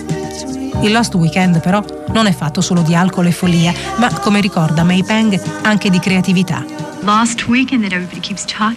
Il 0.83 0.93
Lost 0.93 1.15
Weekend 1.15 1.61
però 1.61 1.85
non 2.13 2.27
è 2.27 2.33
fatto 2.33 2.61
solo 2.61 2.81
di 2.83 2.95
alcol 2.95 3.27
e 3.27 3.33
follia, 3.33 3.73
ma 3.97 4.13
come 4.21 4.41
ricorda 4.41 4.85
May 4.85 5.03
Peng 5.03 5.39
anche 5.63 5.91
di 5.91 5.99
creatività. 5.99 6.65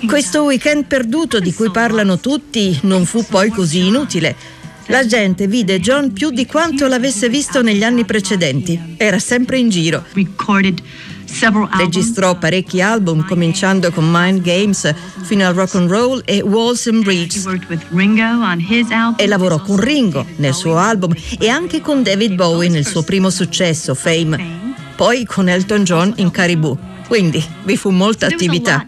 Questo 0.08 0.42
weekend 0.42 0.86
perduto 0.86 1.40
di 1.40 1.54
cui 1.54 1.70
parlano 1.70 2.18
tutti 2.18 2.80
non 2.82 3.06
fu 3.06 3.24
poi 3.24 3.52
così 3.52 3.86
inutile. 3.86 4.36
La 4.88 5.06
gente 5.06 5.46
vide 5.46 5.80
John 5.80 6.12
più 6.14 6.32
di 6.32 6.48
quanto 6.48 6.88
l'avesse 6.88 7.30
visto 7.30 7.62
negli 7.62 7.84
anni 7.84 8.06
precedenti. 8.06 8.96
Era 8.98 9.20
sempre 9.20 9.60
in 9.60 9.70
giro. 9.70 10.04
Registrò 11.78 12.36
parecchi 12.40 12.82
album, 12.82 13.24
cominciando 13.24 13.92
con 13.92 14.10
Mind 14.10 14.42
Games 14.42 14.92
fino 15.22 15.46
al 15.46 15.54
rock 15.54 15.76
and 15.76 15.92
roll 15.92 16.20
e 16.26 16.42
Walls 16.42 16.88
and 16.88 17.04
Bridges. 17.04 17.46
E 19.16 19.28
lavorò 19.28 19.62
con 19.62 19.78
Ringo 19.78 20.26
nel 20.38 20.56
suo 20.56 20.78
album 20.78 21.14
e 21.38 21.50
anche 21.50 21.82
con 21.82 22.02
David 22.02 22.34
Bowie 22.34 22.70
nel 22.70 22.88
suo 22.88 23.04
primo 23.04 23.30
successo, 23.30 23.94
Fame. 23.94 24.62
Poi 24.96 25.24
con 25.24 25.48
Elton 25.50 25.84
John 25.84 26.14
in 26.16 26.32
Caribou. 26.32 26.93
Quindi 27.14 27.46
vi 27.66 27.78
fu 27.78 27.92
molta 27.92 28.26
attività. 28.26 28.88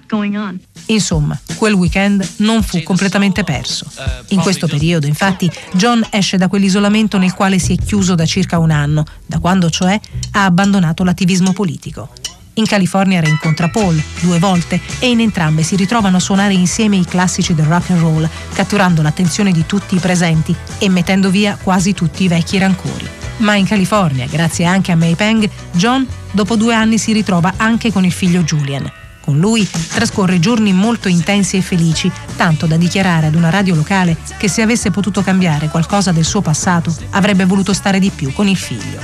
Insomma, 0.87 1.39
quel 1.57 1.73
weekend 1.73 2.27
non 2.37 2.63
fu 2.63 2.81
completamente 2.81 3.43
perso. 3.43 3.85
In 4.29 4.39
questo 4.39 4.65
periodo, 4.65 5.05
infatti, 5.05 5.47
John 5.73 6.03
esce 6.09 6.35
da 6.35 6.47
quell'isolamento 6.47 7.19
nel 7.19 7.35
quale 7.35 7.59
si 7.59 7.73
è 7.73 7.75
chiuso 7.77 8.15
da 8.15 8.25
circa 8.25 8.57
un 8.57 8.71
anno, 8.71 9.03
da 9.27 9.37
quando 9.37 9.69
cioè 9.69 9.99
ha 10.31 10.43
abbandonato 10.43 11.03
l'attivismo 11.03 11.53
politico. 11.53 12.09
In 12.55 12.65
California 12.65 13.21
rincontra 13.21 13.69
Paul 13.69 14.01
due 14.21 14.39
volte 14.39 14.81
e 14.97 15.07
in 15.07 15.19
entrambe 15.19 15.61
si 15.61 15.75
ritrovano 15.75 16.17
a 16.17 16.19
suonare 16.19 16.55
insieme 16.55 16.95
i 16.95 17.05
classici 17.05 17.53
del 17.53 17.65
rock 17.65 17.91
and 17.91 17.99
roll, 17.99 18.27
catturando 18.55 19.03
l'attenzione 19.03 19.51
di 19.51 19.67
tutti 19.67 19.93
i 19.93 19.99
presenti 19.99 20.55
e 20.79 20.89
mettendo 20.89 21.29
via 21.29 21.59
quasi 21.61 21.93
tutti 21.93 22.23
i 22.23 22.27
vecchi 22.27 22.57
rancori. 22.57 23.07
Ma 23.37 23.53
in 23.53 23.67
California, 23.67 24.25
grazie 24.25 24.65
anche 24.65 24.91
a 24.91 24.95
May 24.95 25.13
Peng, 25.13 25.47
John 25.73 26.07
dopo 26.35 26.55
due 26.55 26.75
anni 26.75 26.99
si 26.99 27.13
ritrova 27.13 27.53
anche 27.57 27.91
con 27.91 28.05
il 28.05 28.11
figlio 28.11 28.43
Julian. 28.43 28.91
Con 29.21 29.39
lui 29.39 29.67
trascorre 29.67 30.37
giorni 30.37 30.71
molto 30.71 31.07
intensi 31.07 31.57
e 31.57 31.61
felici, 31.61 32.11
tanto 32.35 32.67
da 32.67 32.77
dichiarare 32.77 33.25
ad 33.25 33.33
una 33.33 33.49
radio 33.49 33.73
locale 33.73 34.17
che 34.37 34.47
se 34.47 34.61
avesse 34.61 34.91
potuto 34.91 35.23
cambiare 35.23 35.67
qualcosa 35.69 36.11
del 36.11 36.25
suo 36.25 36.41
passato 36.41 36.95
avrebbe 37.11 37.45
voluto 37.45 37.73
stare 37.73 37.97
di 37.97 38.11
più 38.11 38.31
con 38.33 38.47
il 38.47 38.57
figlio. 38.57 38.99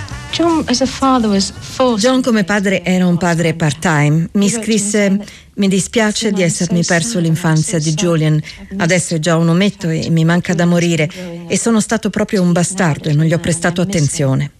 John 1.97 2.21
come 2.21 2.43
padre 2.43 2.83
era 2.83 3.07
un 3.07 3.17
padre 3.17 3.55
part-time. 3.55 4.29
Mi 4.33 4.47
scrisse 4.47 5.25
mi 5.55 5.67
dispiace 5.67 6.31
di 6.31 6.43
essermi 6.43 6.83
perso 6.85 7.19
l'infanzia 7.19 7.79
di 7.79 7.93
Julian. 7.93 8.39
Adesso 8.77 9.15
è 9.15 9.19
già 9.19 9.37
un 9.37 9.49
ometto 9.49 9.89
e 9.89 10.09
mi 10.09 10.23
manca 10.23 10.53
da 10.53 10.65
morire. 10.65 11.09
E 11.47 11.57
sono 11.57 11.79
stato 11.79 12.09
proprio 12.09 12.41
un 12.41 12.51
bastardo 12.51 13.09
e 13.09 13.13
non 13.13 13.25
gli 13.25 13.33
ho 13.33 13.39
prestato 13.39 13.81
attenzione. 13.81 14.51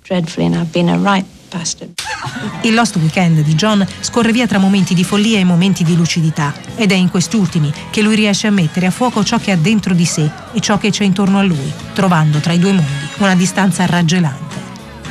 Il 2.62 2.74
Lost 2.74 2.96
Weekend 2.98 3.42
di 3.42 3.56
John 3.56 3.86
scorre 4.00 4.32
via 4.32 4.48
tra 4.48 4.58
momenti 4.58 4.94
di 4.94 5.04
follia 5.04 5.40
e 5.40 5.44
momenti 5.44 5.84
di 5.84 5.96
lucidità 5.96 6.54
ed 6.76 6.92
è 6.92 6.96
in 6.96 7.10
questi 7.10 7.36
ultimi 7.36 7.72
che 7.90 8.02
lui 8.02 8.16
riesce 8.16 8.48
a 8.48 8.52
mettere 8.52 8.86
a 8.86 8.92
fuoco 8.92 9.24
ciò 9.24 9.38
che 9.38 9.52
ha 9.52 9.58
dentro 9.58 9.94
di 9.94 10.06
sé 10.06 10.30
e 10.54 10.60
ciò 10.60 10.78
che 10.78 10.90
c'è 10.92 11.04
intorno 11.04 11.40
a 11.40 11.44
lui, 11.44 11.72
trovando 11.94 12.40
tra 12.40 12.54
i 12.54 12.60
due 12.60 12.72
mondi 12.72 13.08
una 13.18 13.36
distanza 13.36 13.86
raggelante. 13.86 14.52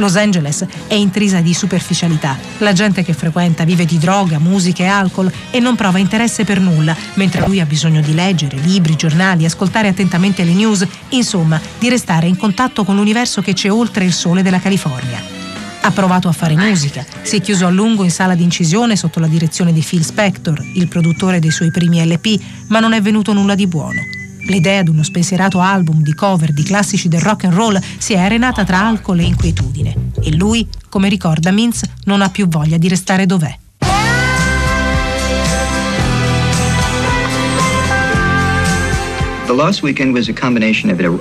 Los 0.01 0.17
Angeles 0.17 0.65
è 0.87 0.95
intrisa 0.95 1.41
di 1.41 1.53
superficialità. 1.53 2.37
La 2.59 2.73
gente 2.73 3.03
che 3.03 3.13
frequenta 3.13 3.65
vive 3.65 3.85
di 3.85 3.99
droga, 3.99 4.39
musica 4.39 4.83
e 4.83 4.87
alcol 4.87 5.31
e 5.51 5.61
non 5.61 5.77
prova 5.77 5.99
interesse 5.99 6.45
per 6.45 6.59
nulla, 6.59 6.97
mentre 7.15 7.47
lui 7.47 7.61
ha 7.61 7.67
bisogno 7.67 8.01
di 8.01 8.15
leggere 8.15 8.57
libri, 8.57 8.97
giornali, 8.97 9.45
ascoltare 9.45 9.89
attentamente 9.89 10.43
le 10.43 10.55
news, 10.55 10.87
insomma, 11.11 11.61
di 11.79 11.91
restare 11.91 12.27
in 12.27 12.37
contatto 12.37 12.83
con 12.85 12.97
l'universo 12.97 13.43
che 13.43 13.53
c'è 13.53 13.71
oltre 13.71 14.05
il 14.05 14.13
sole 14.15 14.43
della 14.43 14.61
California. 14.61 15.40
Ha 15.83 15.91
provato 15.93 16.29
a 16.29 16.33
fare 16.33 16.55
musica, 16.57 17.05
si 17.23 17.37
è 17.37 17.41
chiuso 17.41 17.67
a 17.67 17.71
lungo 17.71 18.05
in 18.05 18.11
sala 18.11 18.35
di 18.35 18.43
incisione 18.43 18.97
sotto 18.97 19.19
la 19.19 19.27
direzione 19.27 19.73
di 19.73 19.81
Phil 19.81 20.05
Spector, 20.05 20.63
il 20.75 20.89
produttore 20.89 21.39
dei 21.39 21.51
suoi 21.51 21.71
primi 21.71 22.05
LP, 22.05 22.39
ma 22.69 22.81
non 22.81 22.93
è 22.93 23.01
venuto 23.01 23.33
nulla 23.33 23.55
di 23.55 23.67
buono. 23.67 24.01
L'idea 24.47 24.83
di 24.83 24.91
uno 24.91 25.03
spensierato 25.03 25.61
album 25.61 26.03
di 26.03 26.15
cover 26.15 26.53
di 26.53 26.63
classici 26.63 27.09
del 27.09 27.21
rock 27.21 27.45
and 27.45 27.55
roll 27.55 27.81
si 27.99 28.13
è 28.13 28.19
arenata 28.19 28.65
tra 28.65 28.87
alcol 28.87 29.21
e 29.21 29.25
inquietudine 29.25 30.11
e 30.21 30.35
lui, 30.35 30.69
come 30.89 31.09
ricorda 31.09 31.51
Mintz, 31.51 31.83
non 32.05 32.21
ha 32.21 32.29
più 32.29 32.47
voglia 32.47 32.77
di 32.77 32.89
restare 32.89 33.27
dov'è. 33.27 33.57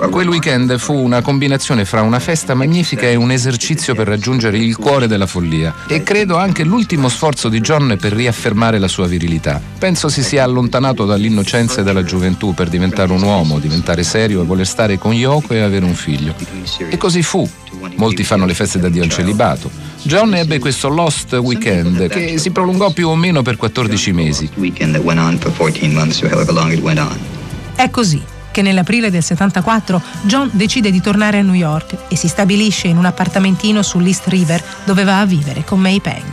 Quel 0.08 0.28
weekend 0.28 0.78
fu 0.78 0.94
una 0.94 1.20
combinazione 1.20 1.84
fra 1.84 2.02
una 2.02 2.20
festa 2.20 2.54
magnifica 2.54 3.06
e 3.06 3.14
un 3.14 3.30
esercizio 3.30 3.94
per 3.94 4.06
raggiungere 4.06 4.58
il 4.58 4.76
cuore 4.76 5.06
della 5.06 5.26
follia 5.26 5.74
e 5.88 6.02
credo 6.02 6.36
anche 6.36 6.64
l'ultimo 6.64 7.08
sforzo 7.08 7.48
di 7.48 7.60
John 7.60 7.96
per 8.00 8.12
riaffermare 8.12 8.78
la 8.78 8.88
sua 8.88 9.06
virilità. 9.06 9.60
Penso 9.78 10.08
si 10.08 10.22
sia 10.22 10.44
allontanato 10.44 11.04
dall'innocenza 11.04 11.80
e 11.80 11.84
dalla 11.84 12.04
gioventù 12.04 12.54
per 12.54 12.68
diventare 12.68 13.12
un 13.12 13.22
uomo, 13.22 13.58
diventare 13.58 14.02
serio 14.02 14.42
e 14.42 14.44
voler 14.44 14.66
stare 14.66 14.98
con 14.98 15.12
Yoko 15.12 15.54
e 15.54 15.60
avere 15.60 15.84
un 15.84 15.94
figlio. 15.94 16.34
E 16.88 16.96
così 16.96 17.22
fu. 17.22 17.48
Molti 17.96 18.24
fanno 18.24 18.46
le 18.46 18.54
feste 18.54 18.78
d'addio 18.78 19.02
al 19.02 19.08
celibato. 19.08 19.70
John 20.02 20.34
ebbe 20.34 20.58
questo 20.58 20.88
Lost 20.88 21.32
Weekend 21.32 22.08
che 22.08 22.38
si 22.38 22.50
prolungò 22.50 22.90
più 22.92 23.08
o 23.08 23.16
meno 23.16 23.42
per 23.42 23.56
14 23.56 24.12
mesi. 24.12 24.50
È 27.80 27.88
così 27.88 28.22
che 28.50 28.60
nell'aprile 28.60 29.10
del 29.10 29.22
74 29.22 30.02
John 30.24 30.50
decide 30.52 30.90
di 30.90 31.00
tornare 31.00 31.38
a 31.38 31.42
New 31.42 31.54
York 31.54 31.96
e 32.10 32.14
si 32.14 32.28
stabilisce 32.28 32.88
in 32.88 32.98
un 32.98 33.06
appartamentino 33.06 33.80
sull'East 33.80 34.26
River 34.26 34.62
dove 34.84 35.02
va 35.02 35.20
a 35.20 35.24
vivere 35.24 35.64
con 35.64 35.80
May 35.80 35.98
Peng. 35.98 36.30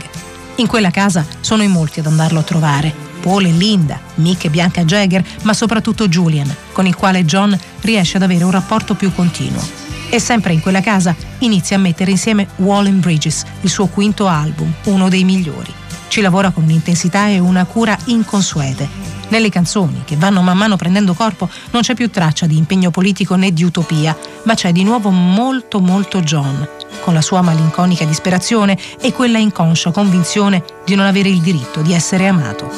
In 0.56 0.66
quella 0.66 0.90
casa 0.90 1.24
sono 1.40 1.62
in 1.62 1.70
molti 1.70 2.00
ad 2.00 2.06
andarlo 2.06 2.40
a 2.40 2.42
trovare. 2.42 2.92
Paul 3.22 3.46
e 3.46 3.52
Linda, 3.52 3.98
Mick 4.16 4.44
e 4.44 4.50
Bianca 4.50 4.84
Jagger, 4.84 5.24
ma 5.44 5.54
soprattutto 5.54 6.06
Julian, 6.06 6.54
con 6.72 6.84
il 6.86 6.94
quale 6.94 7.24
John 7.24 7.58
riesce 7.80 8.18
ad 8.18 8.24
avere 8.24 8.44
un 8.44 8.50
rapporto 8.50 8.94
più 8.94 9.10
continuo. 9.14 9.66
E 10.10 10.20
sempre 10.20 10.52
in 10.52 10.60
quella 10.60 10.82
casa 10.82 11.16
inizia 11.38 11.76
a 11.76 11.80
mettere 11.80 12.10
insieme 12.10 12.46
Wall 12.56 12.88
and 12.88 13.00
Bridges, 13.00 13.44
il 13.62 13.70
suo 13.70 13.86
quinto 13.86 14.26
album, 14.26 14.70
uno 14.84 15.08
dei 15.08 15.24
migliori. 15.24 15.72
Ci 16.08 16.20
lavora 16.20 16.50
con 16.50 16.64
un'intensità 16.64 17.28
e 17.28 17.38
una 17.38 17.64
cura 17.64 17.96
inconsuete 18.04 19.17
nelle 19.28 19.50
canzoni, 19.50 20.02
che 20.04 20.16
vanno 20.16 20.42
man 20.42 20.56
mano 20.56 20.76
prendendo 20.76 21.14
corpo, 21.14 21.48
non 21.70 21.82
c'è 21.82 21.94
più 21.94 22.10
traccia 22.10 22.46
di 22.46 22.56
impegno 22.56 22.90
politico 22.90 23.34
né 23.34 23.52
di 23.52 23.64
utopia, 23.64 24.16
ma 24.44 24.54
c'è 24.54 24.72
di 24.72 24.84
nuovo 24.84 25.10
molto 25.10 25.80
molto 25.80 26.20
John, 26.20 26.66
con 27.00 27.14
la 27.14 27.22
sua 27.22 27.42
malinconica 27.42 28.04
disperazione 28.04 28.78
e 29.00 29.12
quella 29.12 29.38
inconscia 29.38 29.90
convinzione 29.90 30.62
di 30.84 30.94
non 30.94 31.06
avere 31.06 31.28
il 31.28 31.40
diritto 31.40 31.80
di 31.80 31.92
essere 31.92 32.26
amato. 32.26 32.70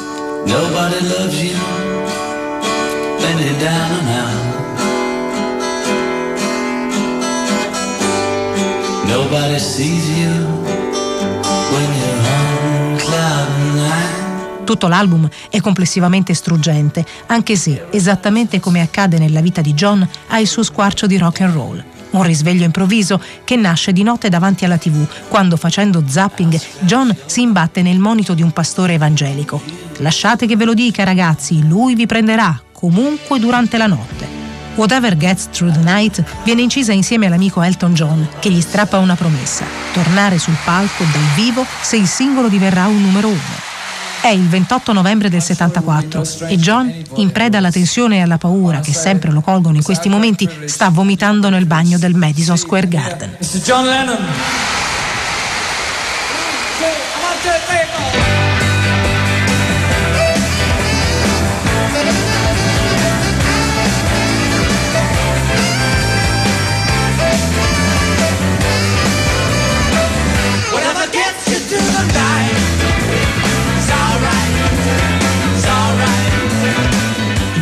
Nobody 0.45 1.07
loves 1.07 1.41
you, 1.41 1.57
down 3.59 3.91
and 3.91 4.09
out. 4.09 4.51
Nobody 9.07 9.59
sees 9.59 10.07
you 10.09 10.60
Tutto 14.63 14.87
l'album 14.87 15.27
è 15.49 15.59
complessivamente 15.59 16.33
struggente, 16.33 17.05
anche 17.27 17.55
se, 17.55 17.85
esattamente 17.91 18.59
come 18.59 18.81
accade 18.81 19.17
nella 19.17 19.41
vita 19.41 19.61
di 19.61 19.73
John, 19.73 20.07
ha 20.27 20.39
il 20.39 20.47
suo 20.47 20.63
squarcio 20.63 21.07
di 21.07 21.17
rock 21.17 21.41
and 21.41 21.53
roll. 21.53 21.83
Un 22.11 22.23
risveglio 22.23 22.65
improvviso 22.65 23.21
che 23.43 23.55
nasce 23.55 23.93
di 23.93 24.03
notte 24.03 24.29
davanti 24.29 24.65
alla 24.65 24.77
tv, 24.77 25.07
quando 25.29 25.55
facendo 25.55 26.03
zapping 26.05 26.59
John 26.79 27.15
si 27.25 27.41
imbatte 27.41 27.81
nel 27.81 27.99
monito 27.99 28.33
di 28.33 28.41
un 28.41 28.51
pastore 28.51 28.93
evangelico. 28.93 29.61
Lasciate 29.97 30.45
che 30.45 30.57
ve 30.57 30.65
lo 30.65 30.73
dica 30.73 31.03
ragazzi, 31.03 31.65
lui 31.65 31.95
vi 31.95 32.05
prenderà, 32.05 32.61
comunque 32.71 33.39
durante 33.39 33.77
la 33.77 33.87
notte. 33.87 34.39
Whatever 34.75 35.17
Gets 35.17 35.49
Through 35.51 35.73
the 35.73 35.83
Night 35.83 36.23
viene 36.43 36.61
incisa 36.61 36.91
insieme 36.91 37.27
all'amico 37.27 37.61
Elton 37.61 37.93
John, 37.93 38.27
che 38.39 38.49
gli 38.49 38.61
strappa 38.61 38.97
una 38.99 39.15
promessa, 39.15 39.65
tornare 39.93 40.37
sul 40.37 40.57
palco 40.63 41.03
dal 41.03 41.33
vivo 41.35 41.65
se 41.81 41.97
il 41.97 42.07
singolo 42.07 42.47
diverrà 42.47 42.87
un 42.87 43.01
numero 43.01 43.27
uno. 43.27 43.70
È 44.21 44.27
il 44.27 44.47
28 44.47 44.93
novembre 44.93 45.29
del 45.29 45.41
74 45.41 46.23
e 46.47 46.55
John, 46.57 46.93
in 47.15 47.31
preda 47.31 47.57
alla 47.57 47.71
tensione 47.71 48.17
e 48.17 48.21
alla 48.21 48.37
paura 48.37 48.79
che 48.79 48.93
sempre 48.93 49.31
lo 49.31 49.41
colgono 49.41 49.77
in 49.77 49.83
questi 49.83 50.09
momenti, 50.09 50.47
sta 50.65 50.89
vomitando 50.89 51.49
nel 51.49 51.65
bagno 51.65 51.97
del 51.97 52.13
Madison 52.13 52.55
Square 52.55 52.87
Garden. 52.87 53.37
Mr. 53.39 53.59
John 53.61 53.85
Lennon. 53.85 54.17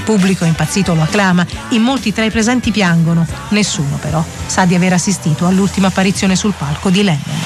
Pubblico 0.09 0.43
impazzito 0.43 0.95
lo 0.95 1.03
acclama, 1.03 1.45
in 1.69 1.83
molti 1.83 2.11
tra 2.11 2.25
i 2.25 2.31
presenti 2.31 2.71
piangono, 2.71 3.27
nessuno 3.49 3.97
però 3.97 4.25
sa 4.47 4.65
di 4.65 4.73
aver 4.73 4.93
assistito 4.93 5.45
all'ultima 5.45 5.89
apparizione 5.89 6.35
sul 6.35 6.55
palco 6.57 6.89
di 6.89 7.03
Lennon. 7.03 7.39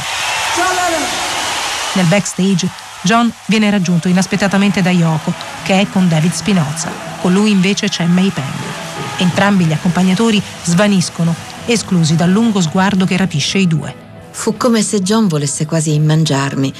Nel 1.96 2.06
backstage 2.06 2.70
John 3.02 3.30
viene 3.48 3.70
raggiunto 3.70 4.08
inaspettatamente 4.08 4.82
da 4.82 4.92
Yoko, 4.92 5.34
che 5.64 5.82
è 5.82 5.90
con 5.90 6.08
David 6.08 6.32
Spinoza. 6.32 6.90
Con 7.20 7.34
lui 7.34 7.52
invece 7.52 7.90
c'è 7.90 8.06
May 8.06 8.30
Peng. 8.30 8.48
Entrambi 9.18 9.66
gli 9.66 9.74
accompagnatori 9.74 10.42
svaniscono, 10.64 11.36
esclusi 11.66 12.16
dal 12.16 12.30
lungo 12.30 12.62
sguardo 12.62 13.04
che 13.04 13.18
rapisce 13.18 13.58
i 13.58 13.68
due. 13.68 13.94
Fu 14.32 14.56
come 14.56 14.82
se 14.84 15.02
John 15.02 15.28
volesse 15.28 15.66
quasi 15.66 16.00
mangiarmi, 16.00 16.74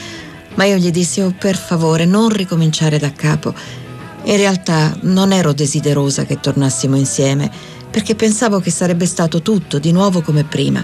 ma 0.56 0.64
io 0.64 0.78
gli 0.78 0.92
dissi, 0.92 1.20
oh 1.20 1.34
per 1.38 1.58
favore, 1.58 2.06
non 2.06 2.30
ricominciare 2.30 2.98
da 3.00 3.12
capo. 3.12 3.82
In 4.26 4.38
realtà 4.38 4.96
non 5.02 5.34
ero 5.34 5.52
desiderosa 5.52 6.24
che 6.24 6.40
tornassimo 6.40 6.96
insieme, 6.96 7.52
perché 7.92 8.16
pensavo 8.16 8.60
che 8.60 8.72
sarebbe 8.72 9.06
stato 9.06 9.42
tutto 9.42 9.80
di 9.80 9.92
nuovo 9.92 10.22
come 10.22 10.44
prima. 10.44 10.84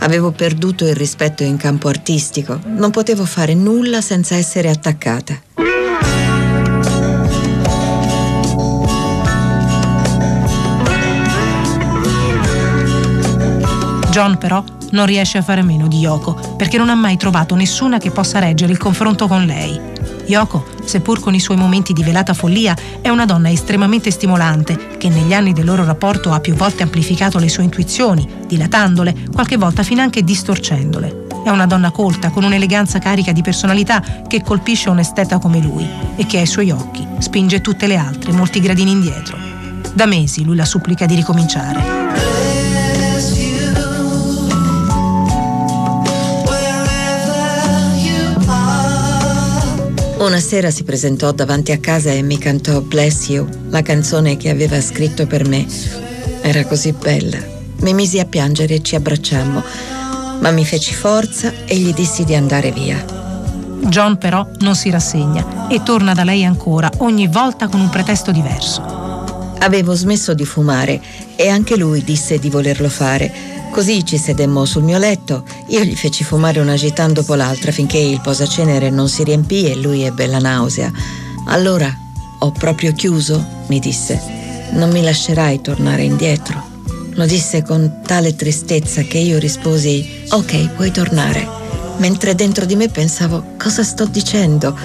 Avevo 0.00 0.32
perduto 0.32 0.84
il 0.86 0.96
rispetto 0.96 1.44
in 1.44 1.56
campo 1.56 1.88
artistico, 1.88 2.58
non 2.64 2.90
potevo 2.90 3.24
fare 3.24 3.54
nulla 3.54 4.00
senza 4.00 4.34
essere 4.34 4.68
attaccata. 4.68 5.40
John 14.10 14.36
però 14.36 14.62
non 14.90 15.06
riesce 15.06 15.38
a 15.38 15.42
fare 15.42 15.62
meno 15.62 15.88
di 15.88 15.98
Yoko 15.98 16.54
perché 16.56 16.76
non 16.76 16.90
ha 16.90 16.94
mai 16.94 17.16
trovato 17.16 17.54
nessuna 17.54 17.96
che 17.96 18.10
possa 18.10 18.40
reggere 18.40 18.72
il 18.72 18.78
confronto 18.78 19.26
con 19.26 19.46
lei. 19.46 19.80
Yoko, 20.32 20.64
seppur 20.84 21.20
con 21.20 21.34
i 21.34 21.40
suoi 21.40 21.58
momenti 21.58 21.92
di 21.92 22.02
velata 22.02 22.32
follia, 22.32 22.74
è 23.02 23.10
una 23.10 23.26
donna 23.26 23.50
estremamente 23.50 24.10
stimolante 24.10 24.96
che 24.96 25.10
negli 25.10 25.34
anni 25.34 25.52
del 25.52 25.66
loro 25.66 25.84
rapporto 25.84 26.32
ha 26.32 26.40
più 26.40 26.54
volte 26.54 26.82
amplificato 26.82 27.38
le 27.38 27.50
sue 27.50 27.64
intuizioni, 27.64 28.26
dilatandole, 28.46 29.14
qualche 29.30 29.58
volta 29.58 29.82
finanche 29.82 30.24
distorcendole. 30.24 31.26
È 31.44 31.50
una 31.50 31.66
donna 31.66 31.90
colta, 31.90 32.30
con 32.30 32.44
un'eleganza 32.44 32.98
carica 32.98 33.32
di 33.32 33.42
personalità 33.42 34.02
che 34.26 34.42
colpisce 34.42 34.88
un 34.88 35.00
esteta 35.00 35.38
come 35.38 35.60
lui 35.60 35.86
e 36.16 36.24
che 36.24 36.38
ai 36.38 36.46
suoi 36.46 36.70
occhi 36.70 37.06
spinge 37.18 37.60
tutte 37.60 37.86
le 37.86 37.96
altre 37.96 38.32
molti 38.32 38.60
gradini 38.60 38.92
indietro. 38.92 39.36
Da 39.92 40.06
mesi 40.06 40.44
lui 40.44 40.56
la 40.56 40.64
supplica 40.64 41.04
di 41.04 41.14
ricominciare. 41.14 42.01
Una 50.22 50.38
sera 50.38 50.70
si 50.70 50.84
presentò 50.84 51.32
davanti 51.32 51.72
a 51.72 51.78
casa 51.78 52.12
e 52.12 52.22
mi 52.22 52.38
cantò 52.38 52.80
Bless 52.80 53.28
You, 53.28 53.44
la 53.70 53.82
canzone 53.82 54.36
che 54.36 54.50
aveva 54.50 54.80
scritto 54.80 55.26
per 55.26 55.48
me. 55.48 55.66
Era 56.42 56.64
così 56.64 56.92
bella. 56.92 57.38
Mi 57.78 57.92
misi 57.92 58.20
a 58.20 58.24
piangere 58.24 58.74
e 58.74 58.82
ci 58.82 58.94
abbracciammo, 58.94 59.64
ma 60.38 60.50
mi 60.52 60.64
feci 60.64 60.94
forza 60.94 61.52
e 61.64 61.76
gli 61.76 61.92
dissi 61.92 62.22
di 62.22 62.36
andare 62.36 62.70
via. 62.70 63.04
John 63.80 64.16
però 64.16 64.48
non 64.60 64.76
si 64.76 64.90
rassegna 64.90 65.66
e 65.66 65.82
torna 65.82 66.14
da 66.14 66.22
lei 66.22 66.44
ancora, 66.44 66.88
ogni 66.98 67.26
volta 67.26 67.66
con 67.66 67.80
un 67.80 67.90
pretesto 67.90 68.30
diverso. 68.30 68.80
Avevo 69.58 69.92
smesso 69.94 70.34
di 70.34 70.44
fumare 70.44 71.02
e 71.34 71.48
anche 71.48 71.76
lui 71.76 72.04
disse 72.04 72.38
di 72.38 72.48
volerlo 72.48 72.88
fare 72.88 73.51
Così 73.72 74.04
ci 74.04 74.18
sedemmo 74.18 74.66
sul 74.66 74.82
mio 74.82 74.98
letto, 74.98 75.44
io 75.68 75.80
gli 75.80 75.96
feci 75.96 76.24
fumare 76.24 76.60
una 76.60 76.74
gitana 76.74 77.14
dopo 77.14 77.34
l'altra 77.34 77.72
finché 77.72 77.96
il 77.96 78.20
posacenere 78.20 78.90
non 78.90 79.08
si 79.08 79.24
riempì 79.24 79.64
e 79.64 79.76
lui 79.76 80.02
ebbe 80.02 80.26
la 80.26 80.38
nausea. 80.38 80.92
Allora 81.46 81.90
ho 82.40 82.50
proprio 82.52 82.92
chiuso, 82.92 83.42
mi 83.68 83.78
disse. 83.78 84.20
Non 84.72 84.90
mi 84.90 85.00
lascerai 85.00 85.62
tornare 85.62 86.02
indietro. 86.02 86.62
Lo 87.14 87.24
disse 87.24 87.62
con 87.62 88.00
tale 88.04 88.36
tristezza 88.36 89.00
che 89.04 89.16
io 89.16 89.38
risposi, 89.38 90.24
ok, 90.28 90.74
puoi 90.74 90.90
tornare. 90.90 91.48
Mentre 91.96 92.34
dentro 92.34 92.66
di 92.66 92.76
me 92.76 92.88
pensavo, 92.88 93.54
cosa 93.58 93.82
sto 93.82 94.04
dicendo? 94.04 94.76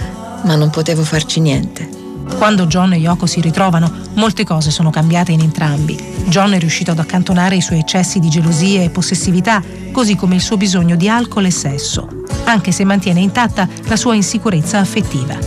Ma 0.44 0.56
non 0.56 0.70
potevo 0.70 1.04
farci 1.04 1.42
niente. 1.42 1.97
Quando 2.36 2.68
John 2.68 2.94
e 2.94 2.98
Yoko 2.98 3.26
si 3.26 3.42
ritrovano, 3.42 3.92
molte 4.14 4.44
cose 4.44 4.72
sono 4.72 4.90
cambiate 4.90 5.32
in 5.32 5.42
entrambi. 5.42 5.98
John 6.26 6.52
è 6.52 6.60
riuscito 6.60 6.92
ad 6.92 7.00
accantonare 7.00 7.56
i 7.56 7.62
suoi 7.62 7.80
eccessi 7.80 8.20
di 8.20 8.30
gelosia 8.30 8.82
e 8.82 8.90
possessività, 8.90 9.62
così 9.92 10.16
come 10.16 10.36
il 10.36 10.42
suo 10.42 10.58
bisogno 10.58 10.96
di 10.96 11.10
alcol 11.10 11.46
e 11.46 11.52
sesso, 11.52 12.08
anche 12.44 12.72
se 12.72 12.84
mantiene 12.84 13.22
intatta 13.22 13.68
la 13.86 13.96
sua 13.96 14.14
insicurezza 14.14 14.80
affettiva. 14.80 15.38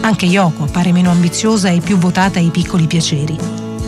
Anche 0.00 0.26
Yoko 0.26 0.64
appare 0.64 0.92
meno 0.92 1.10
ambiziosa 1.10 1.68
e 1.70 1.80
più 1.80 1.96
votata 1.96 2.38
ai 2.38 2.50
piccoli 2.50 2.86
piaceri. 2.86 3.36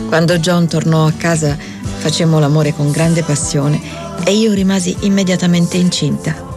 Quando 0.07 0.37
John 0.39 0.67
tornò 0.67 1.05
a 1.05 1.13
casa, 1.13 1.55
facemmo 1.55 2.39
l'amore 2.39 2.73
con 2.73 2.91
grande 2.91 3.23
passione 3.23 3.79
e 4.25 4.33
io 4.33 4.51
rimasi 4.53 4.97
immediatamente 5.01 5.77
incinta. 5.77 6.48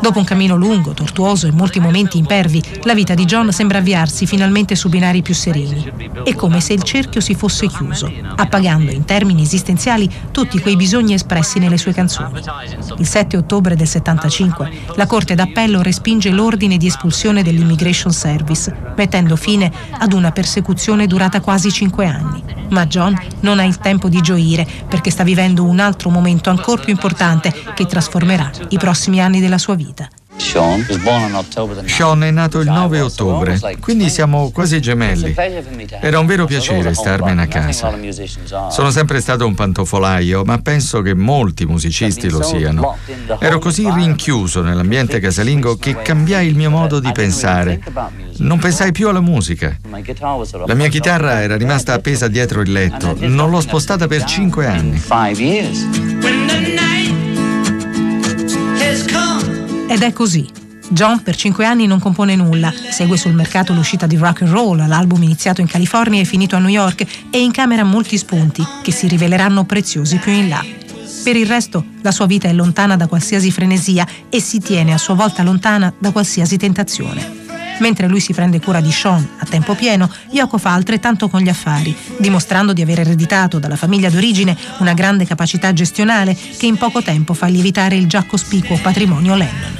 Dopo 0.00 0.20
un 0.20 0.24
cammino 0.24 0.54
lungo, 0.54 0.92
tortuoso 0.92 1.46
e 1.48 1.52
molti 1.52 1.80
momenti 1.80 2.18
impervi, 2.18 2.62
la 2.84 2.94
vita 2.94 3.14
di 3.14 3.24
John 3.24 3.52
sembra 3.52 3.78
avviarsi 3.78 4.26
finalmente 4.26 4.76
su 4.76 4.88
binari 4.88 5.22
più 5.22 5.34
sereni. 5.34 5.92
È 6.22 6.34
come 6.34 6.60
se 6.60 6.72
il 6.72 6.82
cerchio 6.82 7.20
si 7.20 7.34
fosse 7.34 7.66
chiuso, 7.66 8.10
appagando 8.36 8.92
in 8.92 9.04
termini 9.04 9.42
esistenziali 9.42 10.08
tutti 10.30 10.60
quei 10.60 10.76
bisogni 10.76 11.14
espressi 11.14 11.58
nelle 11.58 11.78
sue 11.78 11.92
canzoni. 11.92 12.40
Il 12.98 13.06
7 13.06 13.36
ottobre 13.36 13.74
del 13.74 13.88
75 13.88 14.70
la 14.94 15.06
Corte 15.06 15.34
d'Appello 15.34 15.82
respinge 15.82 16.30
l'ordine 16.30 16.76
di 16.76 16.86
espulsione 16.86 17.42
dell'Immigration 17.42 18.12
Service, 18.12 18.74
mettendo 18.96 19.34
fine 19.34 19.70
ad 19.98 20.12
una 20.12 20.30
persecuzione 20.30 21.06
durata 21.06 21.40
quasi 21.40 21.72
cinque 21.72 22.06
anni. 22.06 22.42
Ma 22.70 22.86
John 22.86 23.18
non 23.40 23.58
ha 23.58 23.64
il 23.64 23.78
tempo 23.78 24.08
di 24.08 24.20
gioire 24.20 24.66
perché 24.88 25.10
sta 25.10 25.24
vivendo 25.24 25.64
un 25.64 25.80
altro 25.80 26.10
momento 26.10 26.50
ancora 26.50 26.82
più 26.82 26.92
importante 26.92 27.52
che 27.74 27.86
trasformerà 27.86 28.50
i 28.68 28.78
prossimi 28.78 29.20
anni 29.20 29.40
della 29.40 29.58
sua 29.58 29.74
vita 29.74 29.87
vita. 29.88 30.08
Sean 31.86 32.22
è 32.22 32.30
nato 32.30 32.60
il 32.60 32.68
9 32.68 33.00
ottobre, 33.00 33.58
quindi 33.80 34.08
siamo 34.08 34.50
quasi 34.50 34.80
gemelli. 34.80 35.34
Era 36.00 36.20
un 36.20 36.26
vero 36.26 36.44
piacere 36.44 36.94
starmene 36.94 37.42
a 37.42 37.46
casa. 37.46 37.92
Sono 38.70 38.90
sempre 38.90 39.20
stato 39.20 39.46
un 39.46 39.54
pantofolaio, 39.54 40.44
ma 40.44 40.58
penso 40.58 41.02
che 41.02 41.14
molti 41.14 41.66
musicisti 41.66 42.30
lo 42.30 42.42
siano. 42.42 42.96
Ero 43.40 43.58
così 43.58 43.90
rinchiuso 43.90 44.62
nell'ambiente 44.62 45.18
casalingo 45.18 45.76
che 45.76 46.00
cambiai 46.02 46.46
il 46.46 46.54
mio 46.54 46.70
modo 46.70 47.00
di 47.00 47.10
pensare. 47.10 47.80
Non 48.38 48.58
pensai 48.58 48.92
più 48.92 49.08
alla 49.08 49.20
musica. 49.20 49.76
La 50.66 50.74
mia 50.74 50.88
chitarra 50.88 51.42
era 51.42 51.56
rimasta 51.56 51.94
appesa 51.94 52.28
dietro 52.28 52.60
il 52.60 52.70
letto. 52.70 53.16
Non 53.18 53.50
l'ho 53.50 53.60
spostata 53.60 54.06
per 54.06 54.22
cinque 54.24 54.66
anni. 54.66 55.02
Ed 59.90 60.02
è 60.02 60.12
così. 60.12 60.46
John 60.90 61.22
per 61.22 61.34
cinque 61.34 61.64
anni 61.64 61.86
non 61.86 61.98
compone 61.98 62.36
nulla, 62.36 62.70
segue 62.90 63.16
sul 63.16 63.32
mercato 63.32 63.72
l'uscita 63.72 64.06
di 64.06 64.16
Rock 64.16 64.42
and 64.42 64.50
Roll, 64.50 64.86
l'album 64.86 65.22
iniziato 65.22 65.62
in 65.62 65.66
California 65.66 66.20
e 66.20 66.26
finito 66.26 66.56
a 66.56 66.58
New 66.58 66.68
York, 66.68 67.06
e 67.30 67.40
incamera 67.40 67.84
molti 67.84 68.18
spunti 68.18 68.62
che 68.82 68.92
si 68.92 69.08
riveleranno 69.08 69.64
preziosi 69.64 70.18
più 70.18 70.32
in 70.32 70.48
là. 70.48 70.62
Per 71.24 71.36
il 71.36 71.46
resto, 71.46 71.84
la 72.02 72.10
sua 72.10 72.26
vita 72.26 72.48
è 72.48 72.52
lontana 72.52 72.96
da 72.96 73.06
qualsiasi 73.06 73.50
frenesia 73.50 74.06
e 74.28 74.40
si 74.40 74.60
tiene 74.60 74.92
a 74.92 74.98
sua 74.98 75.14
volta 75.14 75.42
lontana 75.42 75.92
da 75.98 76.10
qualsiasi 76.12 76.58
tentazione. 76.58 77.37
Mentre 77.78 78.08
lui 78.08 78.20
si 78.20 78.32
prende 78.32 78.60
cura 78.60 78.80
di 78.80 78.90
Sean 78.90 79.26
a 79.38 79.44
tempo 79.44 79.74
pieno, 79.74 80.10
Yoko 80.30 80.58
fa 80.58 80.72
altrettanto 80.72 81.28
con 81.28 81.40
gli 81.40 81.48
affari, 81.48 81.96
dimostrando 82.18 82.72
di 82.72 82.82
aver 82.82 83.00
ereditato 83.00 83.58
dalla 83.58 83.76
famiglia 83.76 84.10
d'origine 84.10 84.56
una 84.78 84.94
grande 84.94 85.24
capacità 85.24 85.72
gestionale 85.72 86.34
che 86.34 86.66
in 86.66 86.76
poco 86.76 87.02
tempo 87.02 87.34
fa 87.34 87.46
lievitare 87.46 87.96
il 87.96 88.08
già 88.08 88.24
cospicuo 88.24 88.78
patrimonio 88.78 89.34
Lennon. 89.34 89.76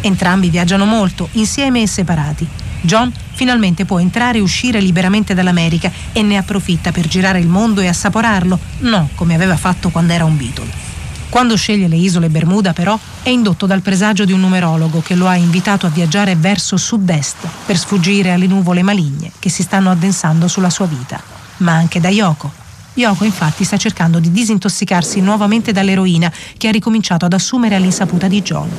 Entrambi 0.00 0.50
viaggiano 0.50 0.84
molto, 0.84 1.28
insieme 1.32 1.82
e 1.82 1.86
separati. 1.86 2.46
John 2.82 3.10
finalmente 3.32 3.86
può 3.86 3.98
entrare 3.98 4.38
e 4.38 4.42
uscire 4.42 4.80
liberamente 4.80 5.32
dall'America 5.32 5.90
e 6.12 6.22
ne 6.22 6.36
approfitta 6.36 6.92
per 6.92 7.08
girare 7.08 7.38
il 7.38 7.48
mondo 7.48 7.80
e 7.80 7.88
assaporarlo, 7.88 8.58
non 8.80 9.08
come 9.14 9.34
aveva 9.34 9.56
fatto 9.56 9.88
quando 9.88 10.12
era 10.12 10.24
un 10.24 10.36
Beatle. 10.36 10.93
Quando 11.34 11.56
sceglie 11.56 11.88
le 11.88 11.96
isole 11.96 12.28
Bermuda, 12.28 12.72
però, 12.72 12.96
è 13.24 13.28
indotto 13.28 13.66
dal 13.66 13.80
presagio 13.80 14.24
di 14.24 14.30
un 14.30 14.38
numerologo 14.38 15.02
che 15.02 15.16
lo 15.16 15.26
ha 15.26 15.34
invitato 15.34 15.84
a 15.84 15.88
viaggiare 15.88 16.36
verso 16.36 16.76
sud-est 16.76 17.48
per 17.66 17.76
sfuggire 17.76 18.30
alle 18.30 18.46
nuvole 18.46 18.84
maligne 18.84 19.32
che 19.40 19.48
si 19.48 19.64
stanno 19.64 19.90
addensando 19.90 20.46
sulla 20.46 20.70
sua 20.70 20.86
vita, 20.86 21.20
ma 21.56 21.72
anche 21.72 21.98
da 21.98 22.08
Yoko. 22.08 22.52
Yoko 22.94 23.24
infatti 23.24 23.64
sta 23.64 23.76
cercando 23.76 24.20
di 24.20 24.30
disintossicarsi 24.30 25.20
nuovamente 25.22 25.72
dall'eroina 25.72 26.32
che 26.56 26.68
ha 26.68 26.70
ricominciato 26.70 27.24
ad 27.24 27.32
assumere 27.32 27.74
all'insaputa 27.74 28.28
di 28.28 28.40
John. 28.40 28.70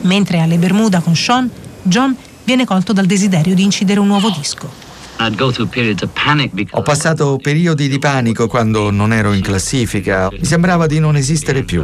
Mentre 0.00 0.40
alle 0.40 0.58
Bermuda 0.58 0.98
con 0.98 1.14
Sean, 1.14 1.48
John 1.80 2.16
viene 2.42 2.64
colto 2.64 2.92
dal 2.92 3.06
desiderio 3.06 3.54
di 3.54 3.62
incidere 3.62 4.00
un 4.00 4.08
nuovo 4.08 4.30
disco. 4.30 4.83
Ho 6.72 6.82
passato 6.82 7.38
periodi 7.42 7.88
di 7.88 7.98
panico 7.98 8.46
quando 8.46 8.90
non 8.90 9.12
ero 9.12 9.32
in 9.32 9.42
classifica, 9.42 10.28
mi 10.30 10.44
sembrava 10.44 10.86
di 10.86 10.98
non 10.98 11.16
esistere 11.16 11.62
più. 11.62 11.82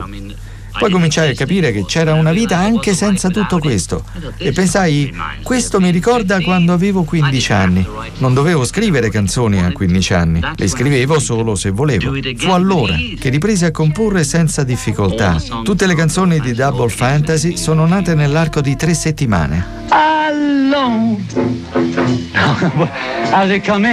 Poi 0.79 0.91
cominciai 0.91 1.31
a 1.31 1.35
capire 1.35 1.73
che 1.73 1.85
c'era 1.85 2.15
una 2.15 2.33
vita 2.33 2.57
anche 2.59 2.95
senza 2.95 3.29
tutto 3.29 3.59
questo 3.59 4.05
e 4.37 4.53
pensai, 4.53 5.13
questo 5.43 5.81
mi 5.81 5.91
ricorda 5.91 6.41
quando 6.41 6.73
avevo 6.73 7.03
15 7.03 7.53
anni. 7.53 7.87
Non 8.19 8.35
dovevo 8.35 8.65
scrivere 8.65 9.11
canzoni 9.11 9.61
a 9.61 9.73
15 9.73 10.15
anni, 10.15 10.41
le 10.55 10.69
scrivevo 10.69 11.19
solo 11.19 11.55
se 11.55 11.71
volevo. 11.71 12.13
Fu 12.37 12.51
allora 12.51 12.95
che 13.19 13.29
ripresi 13.29 13.65
a 13.65 13.71
comporre 13.71 14.25
senza 14.25 14.65
difficoltà. 14.65 15.37
Tutte 15.63 15.87
le 15.87 15.95
canzoni 15.95 16.41
di 16.41 16.53
Double 16.53 16.89
Fantasy 16.89 17.57
sono 17.57 17.87
nate 17.87 18.15
nell'arco 18.15 18.61
di 18.61 18.77
tre 18.77 18.95
settimane. 18.95 19.79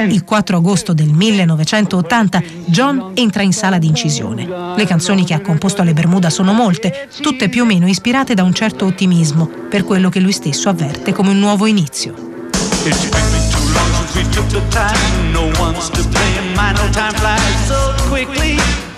Il 0.10 0.24
4 0.24 0.58
agosto 0.58 0.94
del 0.94 1.10
1980 1.10 2.44
John 2.66 3.12
entra 3.14 3.44
in 3.44 3.54
sala 3.54 3.78
di 3.78 3.88
incisione. 3.88 4.48
Le 4.76 4.86
canzoni 4.86 5.26
che 5.26 5.34
ha 5.34 5.42
composto 5.42 5.82
alle 5.82 5.94
Bermuda 5.94 6.30
sono 6.30 6.54
molte, 6.54 6.77
tutte 7.22 7.50
più 7.50 7.64
o 7.64 7.66
meno 7.66 7.88
ispirate 7.88 8.34
da 8.34 8.44
un 8.44 8.54
certo 8.54 8.86
ottimismo, 8.86 9.50
per 9.70 9.84
quello 9.84 10.10
che 10.10 10.20
lui 10.20 10.32
stesso 10.32 10.70
avverte 10.70 11.14
come 11.14 11.30
un 11.30 11.40
nuovo 11.40 11.66
inizio. 11.66 12.14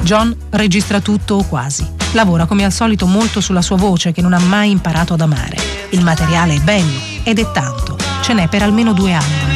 John 0.01 0.35
registra 0.49 0.99
tutto 0.99 1.35
o 1.35 1.43
quasi. 1.43 1.87
Lavora 2.13 2.45
come 2.45 2.65
al 2.65 2.71
solito 2.71 3.05
molto 3.05 3.41
sulla 3.41 3.61
sua 3.61 3.77
voce 3.77 4.11
che 4.11 4.21
non 4.21 4.33
ha 4.33 4.39
mai 4.39 4.71
imparato 4.71 5.13
ad 5.13 5.21
amare. 5.21 5.57
Il 5.91 6.01
materiale 6.01 6.55
è 6.55 6.59
bello 6.59 6.99
ed 7.23 7.39
è 7.39 7.51
tanto. 7.51 7.97
Ce 8.21 8.33
n'è 8.33 8.47
per 8.47 8.63
almeno 8.63 8.93
due 8.93 9.13
anni. 9.13 9.47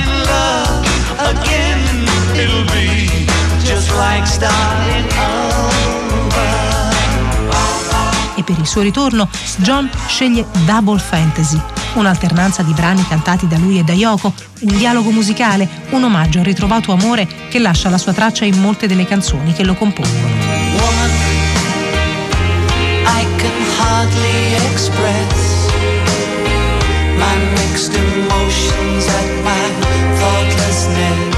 E 8.44 8.46
per 8.46 8.60
il 8.60 8.68
suo 8.68 8.82
ritorno 8.82 9.30
John 9.58 9.90
sceglie 10.08 10.46
Double 10.66 11.00
Fantasy, 11.00 11.58
un'alternanza 11.94 12.62
di 12.62 12.74
brani 12.74 13.06
cantati 13.08 13.48
da 13.48 13.58
lui 13.58 13.80
e 13.80 13.84
da 13.84 13.94
Yoko, 13.94 14.34
un 14.62 14.78
dialogo 14.78 15.12
musicale, 15.12 15.70
un 15.92 16.04
omaggio 16.04 16.40
al 16.40 16.46
ritrovato 16.46 16.92
amore 16.92 17.26
che 17.48 17.60
lascia 17.60 17.90
la 17.90 17.98
sua 17.98 18.12
traccia 18.12 18.44
in 18.44 18.60
molte 18.60 18.86
delle 18.86 19.06
canzoni 19.06 19.54
che 19.54 19.64
lo 19.64 19.76
compongono. 19.76 20.28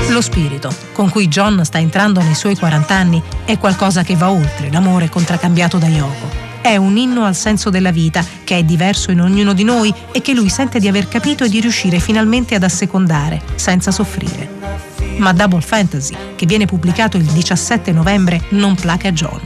Lo 0.10 0.22
spirito 0.22 0.74
con 0.94 1.10
cui 1.10 1.28
John 1.28 1.66
sta 1.66 1.78
entrando 1.78 2.22
nei 2.22 2.36
suoi 2.36 2.56
40 2.56 2.94
anni 2.96 3.22
è 3.44 3.58
qualcosa 3.58 4.02
che 4.02 4.16
va 4.16 4.32
oltre 4.32 4.72
l'amore 4.72 5.10
contraccambiato 5.10 5.78
da 5.78 5.88
Yoko. 5.88 6.35
È 6.66 6.78
un 6.78 6.98
inno 6.98 7.26
al 7.26 7.36
senso 7.36 7.70
della 7.70 7.92
vita 7.92 8.26
che 8.44 8.58
è 8.58 8.64
diverso 8.64 9.12
in 9.12 9.22
ognuno 9.22 9.54
di 9.54 9.64
noi 9.64 9.94
e 10.12 10.24
che 10.24 10.34
lui 10.34 10.50
sente 10.50 10.80
di 10.80 10.88
aver 10.88 11.08
capito 11.08 11.44
e 11.44 11.50
di 11.50 11.60
riuscire 11.60 12.00
finalmente 12.00 12.56
ad 12.56 12.64
assecondare, 12.64 13.40
senza 13.54 13.92
soffrire. 13.92 14.50
Ma 15.18 15.32
Double 15.32 15.62
Fantasy, 15.62 16.16
che 16.36 16.48
viene 16.48 16.66
pubblicato 16.66 17.18
il 17.18 17.24
17 17.24 17.92
novembre, 17.92 18.46
non 18.50 18.74
placa 18.74 19.12
John. 19.12 19.40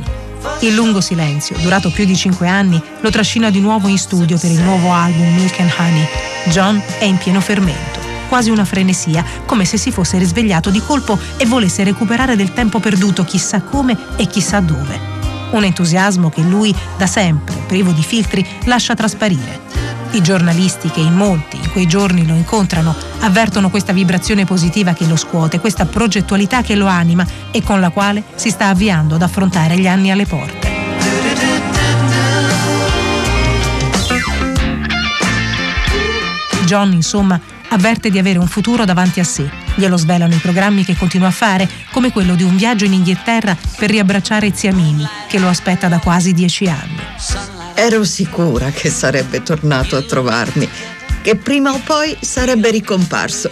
Il 0.62 0.74
lungo 0.74 1.02
silenzio, 1.02 1.58
durato 1.60 1.92
più 1.92 2.06
di 2.06 2.16
cinque 2.16 2.48
anni, 2.48 2.82
lo 3.02 3.10
trascina 3.10 3.50
di 3.50 3.60
nuovo 3.60 3.90
in 3.90 3.98
studio 3.98 4.38
per 4.38 4.52
il 4.52 4.62
nuovo 4.62 4.94
album 4.94 5.36
Milk 5.36 5.60
and 5.60 5.74
Honey. 5.78 6.08
John 6.46 6.82
è 7.00 7.04
in 7.04 7.18
pieno 7.18 7.42
fermento, 7.42 8.00
quasi 8.30 8.50
una 8.50 8.64
frenesia, 8.64 9.26
come 9.46 9.66
se 9.66 9.76
si 9.76 9.92
fosse 9.92 10.18
risvegliato 10.18 10.70
di 10.70 10.82
colpo 10.82 11.20
e 11.36 11.46
volesse 11.46 11.84
recuperare 11.84 12.38
del 12.38 12.54
tempo 12.54 12.80
perduto 12.80 13.26
chissà 13.26 13.60
come 13.60 13.98
e 14.16 14.26
chissà 14.26 14.62
dove. 14.62 15.19
Un 15.52 15.64
entusiasmo 15.64 16.30
che 16.30 16.42
lui, 16.42 16.76
da 16.98 17.08
sempre, 17.08 17.56
privo 17.68 17.92
di 17.92 18.04
filtri, 18.04 18.46
lascia 18.66 18.94
trasparire. 18.94 19.68
I 20.12 20.22
giornalisti 20.22 20.90
che 20.90 21.02
in 21.02 21.14
molti 21.14 21.58
in 21.58 21.72
quei 21.72 21.88
giorni 21.88 22.26
lo 22.26 22.34
incontrano 22.34 22.96
avvertono 23.20 23.70
questa 23.70 23.94
vibrazione 23.94 24.46
positiva 24.46 24.94
che 24.94 25.06
lo 25.06 25.16
scuote, 25.16 25.60
questa 25.60 25.86
progettualità 25.86 26.62
che 26.62 26.76
lo 26.76 26.88
anima 26.88 27.26
e 27.52 27.62
con 27.62 27.80
la 27.80 27.90
quale 27.90 28.24
si 28.36 28.50
sta 28.50 28.68
avviando 28.68 29.16
ad 29.16 29.22
affrontare 29.22 29.78
gli 29.78 29.88
anni 29.88 30.12
alle 30.12 30.26
porte. 30.26 30.70
John, 36.66 36.94
insomma, 36.94 37.40
avverte 37.70 38.12
di 38.12 38.20
avere 38.20 38.38
un 38.38 38.48
futuro 38.48 38.86
davanti 38.86 39.20
a 39.20 39.24
sé. 39.24 39.69
Glielo 39.80 39.96
svelano 39.96 40.36
i 40.36 40.40
programmi 40.40 40.84
che 40.84 40.98
continua 40.98 41.30
a 41.30 41.32
fare, 41.32 41.66
come 41.92 42.12
quello 42.12 42.36
di 42.36 42.44
un 42.44 42.58
viaggio 42.58 42.84
in 42.84 42.92
Inghilterra 42.92 43.56
per 43.78 43.90
riabbracciare 43.90 44.52
zia 44.54 44.74
Mimi, 44.74 45.08
che 45.30 45.40
lo 45.40 45.48
aspetta 45.48 45.88
da 45.88 46.00
quasi 46.00 46.34
dieci 46.34 46.68
anni. 46.68 47.00
Ero 47.76 48.04
sicura 48.04 48.72
che 48.72 48.90
sarebbe 48.90 49.42
tornato 49.42 49.96
a 49.96 50.02
trovarmi, 50.02 50.68
che 51.22 51.38
prima 51.38 51.72
o 51.72 51.80
poi 51.82 52.18
sarebbe 52.20 52.72
ricomparso, 52.72 53.50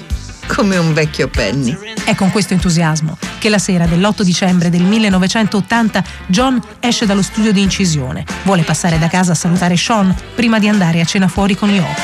come 0.48 0.76
un 0.76 0.92
vecchio 0.92 1.30
Penny. 1.30 1.78
È 2.04 2.14
con 2.14 2.30
questo 2.30 2.52
entusiasmo 2.52 3.18
che 3.40 3.48
la 3.48 3.60
sera 3.60 3.86
dell'8 3.86 4.24
dicembre 4.24 4.70
del 4.70 4.84
1980 4.84 6.04
John 6.26 6.62
esce 6.82 7.06
dallo 7.06 7.22
studio 7.22 7.54
di 7.54 7.62
incisione. 7.62 8.26
Vuole 8.44 8.64
passare 8.64 9.00
da 9.00 9.08
casa 9.08 9.32
a 9.32 9.36
salutare 9.36 9.78
Sean 9.78 10.14
prima 10.36 10.60
di 10.60 10.68
andare 10.68 11.00
a 11.00 11.06
cena 11.06 11.30
fuori 11.30 11.56
con 11.56 11.70
Yoko. 11.70 12.02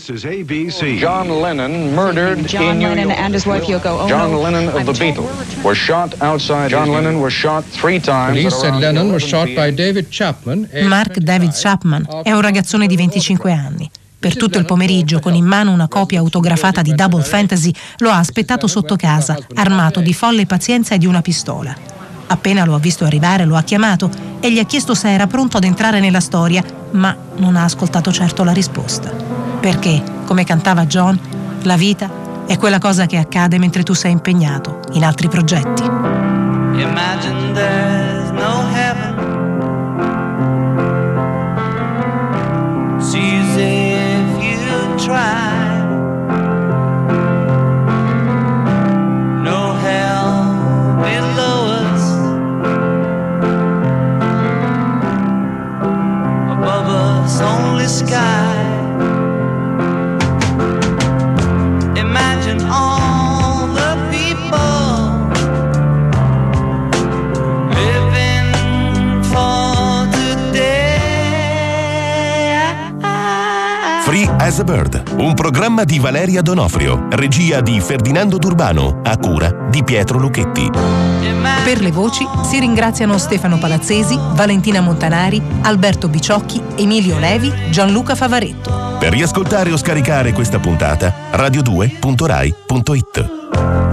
This 0.00 0.24
is 0.24 0.24
ABC. 0.24 0.96
John 0.98 1.28
Lennon 1.28 1.94
murdered 1.94 2.46
John 2.46 2.62
in 2.62 2.78
New 2.78 2.88
Lennon 2.88 3.08
York. 3.08 3.20
and 3.20 3.34
his 3.34 3.44
wife 3.44 3.64
Yoko 3.66 3.98
Ono. 3.98 4.08
John 4.08 4.32
Lennon 4.32 4.68
of 4.68 4.86
the 4.86 4.92
Beatles 4.92 5.62
were 5.62 5.74
shot 5.74 6.14
outside. 6.22 6.70
John 6.70 6.90
Lennon 6.90 7.20
was 7.20 7.34
shot 7.34 7.64
three 7.66 8.00
times. 8.00 8.38
Police 8.38 8.58
said 8.58 8.76
Lennon 8.76 9.12
was 9.12 9.22
shot 9.22 9.54
by 9.54 9.70
David 9.70 10.06
Chapman. 10.08 10.70
Mark 10.88 11.18
David 11.18 11.50
Chapman 11.52 12.06
è 12.22 12.32
un 12.32 12.40
ragazzone 12.40 12.86
di 12.86 12.96
25 12.96 13.52
anni. 13.52 13.90
Per 14.18 14.38
tutto 14.38 14.56
il 14.56 14.64
pomeriggio, 14.64 15.20
con 15.20 15.34
in 15.34 15.44
mano 15.44 15.70
una 15.70 15.86
copia 15.86 16.20
autografata 16.20 16.80
di 16.80 16.94
Double 16.94 17.22
Fantasy, 17.22 17.70
lo 17.98 18.08
ha 18.08 18.16
aspettato 18.16 18.66
sotto 18.68 18.96
casa, 18.96 19.36
armato 19.56 20.00
di 20.00 20.14
folle 20.14 20.46
pazienza 20.46 20.94
e 20.94 20.98
di 20.98 21.04
una 21.04 21.20
pistola. 21.20 21.76
Appena 22.28 22.64
lo 22.64 22.74
ha 22.74 22.78
visto 22.78 23.04
arrivare, 23.04 23.44
lo 23.44 23.54
ha 23.54 23.62
chiamato 23.62 24.10
e 24.40 24.50
gli 24.50 24.60
ha 24.60 24.64
chiesto 24.64 24.94
se 24.94 25.10
era 25.10 25.26
pronto 25.26 25.58
ad 25.58 25.64
entrare 25.64 26.00
nella 26.00 26.20
storia, 26.20 26.64
ma 26.92 27.14
non 27.36 27.54
ha 27.56 27.64
ascoltato 27.64 28.10
certo 28.10 28.44
la 28.44 28.52
risposta. 28.52 29.39
Perché, 29.60 30.02
come 30.24 30.44
cantava 30.44 30.86
John, 30.86 31.18
la 31.62 31.76
vita 31.76 32.10
è 32.46 32.56
quella 32.56 32.78
cosa 32.78 33.06
che 33.06 33.18
accade 33.18 33.58
mentre 33.58 33.82
tu 33.82 33.92
sei 33.92 34.12
impegnato 34.12 34.80
in 34.92 35.04
altri 35.04 35.28
progetti. 35.28 35.82
Imagine 35.82 37.52
there's 37.52 37.89
Bird, 74.70 75.02
un 75.16 75.34
programma 75.34 75.82
di 75.82 75.98
Valeria 75.98 76.42
Donofrio, 76.42 77.08
regia 77.10 77.60
di 77.60 77.80
Ferdinando 77.80 78.38
D'Urbano, 78.38 79.00
a 79.02 79.16
cura 79.16 79.66
di 79.68 79.82
Pietro 79.82 80.16
Lucchetti. 80.16 80.70
Per 81.64 81.80
le 81.80 81.90
voci 81.90 82.24
si 82.44 82.60
ringraziano 82.60 83.18
Stefano 83.18 83.58
Palazzesi, 83.58 84.16
Valentina 84.16 84.80
Montanari, 84.80 85.42
Alberto 85.62 86.06
Biciocchi, 86.06 86.62
Emilio 86.76 87.18
Levi, 87.18 87.52
Gianluca 87.70 88.14
Favaretto. 88.14 88.96
Per 89.00 89.10
riascoltare 89.10 89.72
o 89.72 89.76
scaricare 89.76 90.32
questa 90.32 90.60
puntata, 90.60 91.12
radio2.rai.it. 91.32 93.89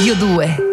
Radio 0.00 0.14
2 0.14 0.69